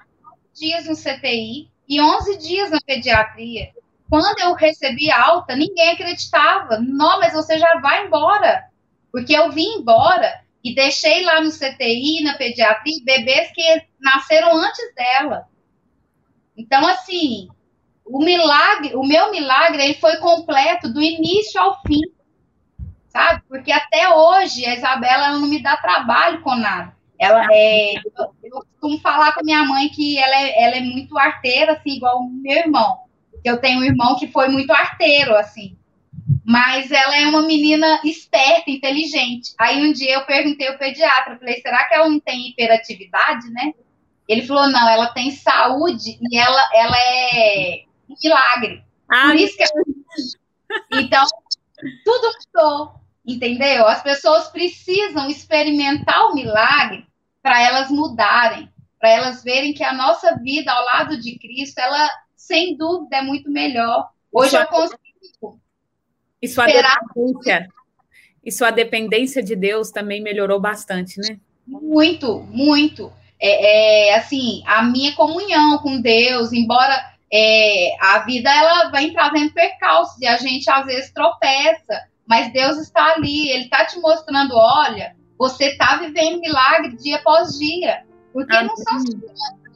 [0.59, 3.71] dias no CTI e 11 dias na pediatria.
[4.09, 6.79] Quando eu recebi alta, ninguém acreditava.
[6.79, 8.65] Não, mas você já vai embora.
[9.13, 13.63] Porque eu vim embora e deixei lá no CTI, na pediatria, bebês que
[14.01, 15.47] nasceram antes dela.
[16.57, 17.47] Então, assim,
[18.05, 22.01] o milagre, o meu milagre, ele foi completo do início ao fim,
[23.07, 23.45] sabe?
[23.49, 26.97] Porque até hoje a Isabela não me dá trabalho com nada.
[27.17, 27.95] Ela é.
[27.95, 31.91] Eu, eu costumo falar com minha mãe que ela é, ela é muito arteira, assim,
[31.91, 32.99] igual o meu irmão.
[33.45, 35.79] Eu tenho um irmão que foi muito arteiro, assim.
[36.47, 39.53] Mas ela é uma menina esperta, inteligente.
[39.59, 43.75] Aí um dia eu perguntei ao pediatra, falei, será que ela não tem hiperatividade, né?
[44.29, 48.85] Ele falou, não, ela tem saúde e ela, ela é um milagre.
[49.09, 49.73] Ah, Por isso que ela...
[51.01, 51.25] Então,
[52.05, 52.95] tudo mudou,
[53.27, 53.87] entendeu?
[53.87, 57.07] As pessoas precisam experimentar o milagre
[57.43, 58.71] para elas mudarem,
[59.01, 63.23] para elas verem que a nossa vida ao lado de Cristo, ela, sem dúvida, é
[63.23, 64.11] muito melhor.
[64.33, 65.06] Hoje eu consigo
[66.43, 67.69] e sua dependência,
[68.45, 71.39] e sua dependência de Deus também melhorou bastante, né?
[71.67, 73.13] Muito, muito.
[73.41, 76.95] É, é assim, a minha comunhão com Deus, embora
[77.33, 82.79] é, a vida ela vai trazendo percalços e a gente às vezes tropeça, mas Deus
[82.79, 88.55] está ali, Ele está te mostrando, olha, você está vivendo milagre dia após dia, porque
[88.55, 88.69] Amém.
[88.69, 88.99] não são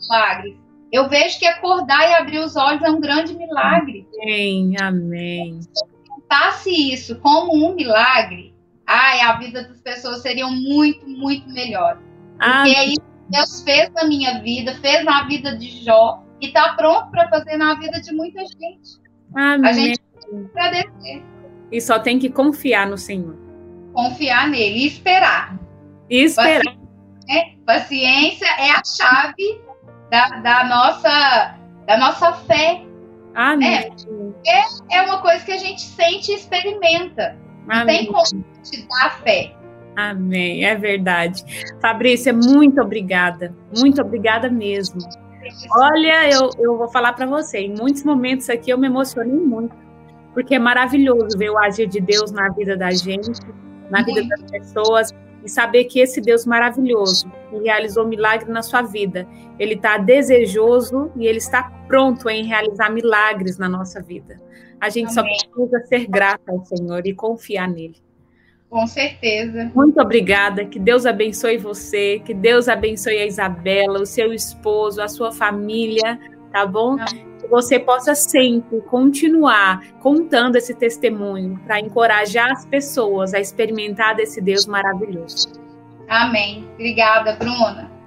[0.01, 0.57] milagres.
[0.93, 4.07] Eu vejo que acordar e abrir os olhos é um grande milagre.
[4.23, 5.61] Amém, amém
[6.31, 8.55] tratasse isso como um milagre,
[8.87, 11.99] ai, a vida das pessoas seria muito, muito melhor.
[12.39, 12.95] Ah, Porque aí
[13.29, 17.57] Deus fez na minha vida, fez na vida de Jó e está pronto para fazer
[17.57, 19.01] na vida de muita gente.
[19.35, 19.71] Amém.
[19.71, 21.23] A gente tem que agradecer.
[21.73, 23.37] E só tem que confiar no Senhor.
[23.93, 25.59] Confiar nele e esperar.
[26.09, 26.65] E esperar.
[26.65, 26.81] Paciência,
[27.29, 27.55] né?
[27.67, 29.61] Paciência é a chave
[30.11, 32.83] da, da, nossa, da nossa fé.
[33.35, 33.93] Amém.
[34.47, 37.37] É, é uma coisa que a gente sente e experimenta.
[37.67, 38.25] Não tem como
[38.63, 39.55] te dar fé.
[39.97, 41.43] Amém, é verdade.
[41.81, 43.55] Fabrícia, muito obrigada.
[43.77, 45.01] Muito obrigada mesmo.
[45.77, 49.75] Olha, eu, eu vou falar para você, em muitos momentos aqui eu me emocionei muito,
[50.33, 53.41] porque é maravilhoso ver o agir de Deus na vida da gente,
[53.91, 55.15] na vida das pessoas,
[55.45, 59.27] e saber que esse Deus maravilhoso, que realizou milagre na sua vida,
[59.59, 64.41] ele está desejoso e ele está pronto em realizar milagres na nossa vida.
[64.81, 65.39] A gente Amém.
[65.39, 67.97] só precisa ser grata ao Senhor e confiar nele.
[68.71, 69.71] Com certeza.
[69.75, 70.65] Muito obrigada.
[70.65, 76.19] Que Deus abençoe você, que Deus abençoe a Isabela, o seu esposo, a sua família,
[76.53, 76.93] tá bom?
[76.93, 84.15] Amém que você possa sempre continuar contando esse testemunho para encorajar as pessoas a experimentar
[84.15, 85.49] desse Deus maravilhoso.
[86.07, 86.69] Amém.
[86.75, 88.00] Obrigada, Bruna.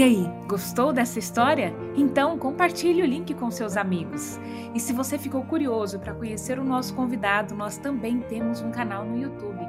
[0.00, 1.74] E aí, gostou dessa história?
[1.94, 4.40] Então compartilhe o link com seus amigos.
[4.74, 9.04] E se você ficou curioso para conhecer o nosso convidado, nós também temos um canal
[9.04, 9.60] no YouTube.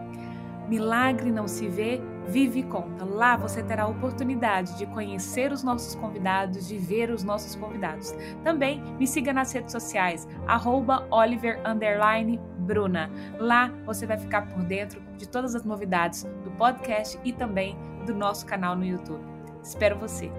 [0.69, 3.03] Milagre não se vê, vive e conta.
[3.03, 8.15] Lá você terá a oportunidade de conhecer os nossos convidados, de ver os nossos convidados.
[8.41, 10.25] Também me siga nas redes sociais,
[11.11, 13.11] @oliver_bruna.
[13.38, 18.15] Lá você vai ficar por dentro de todas as novidades do podcast e também do
[18.15, 19.30] nosso canal no YouTube.
[19.64, 20.32] Espero você!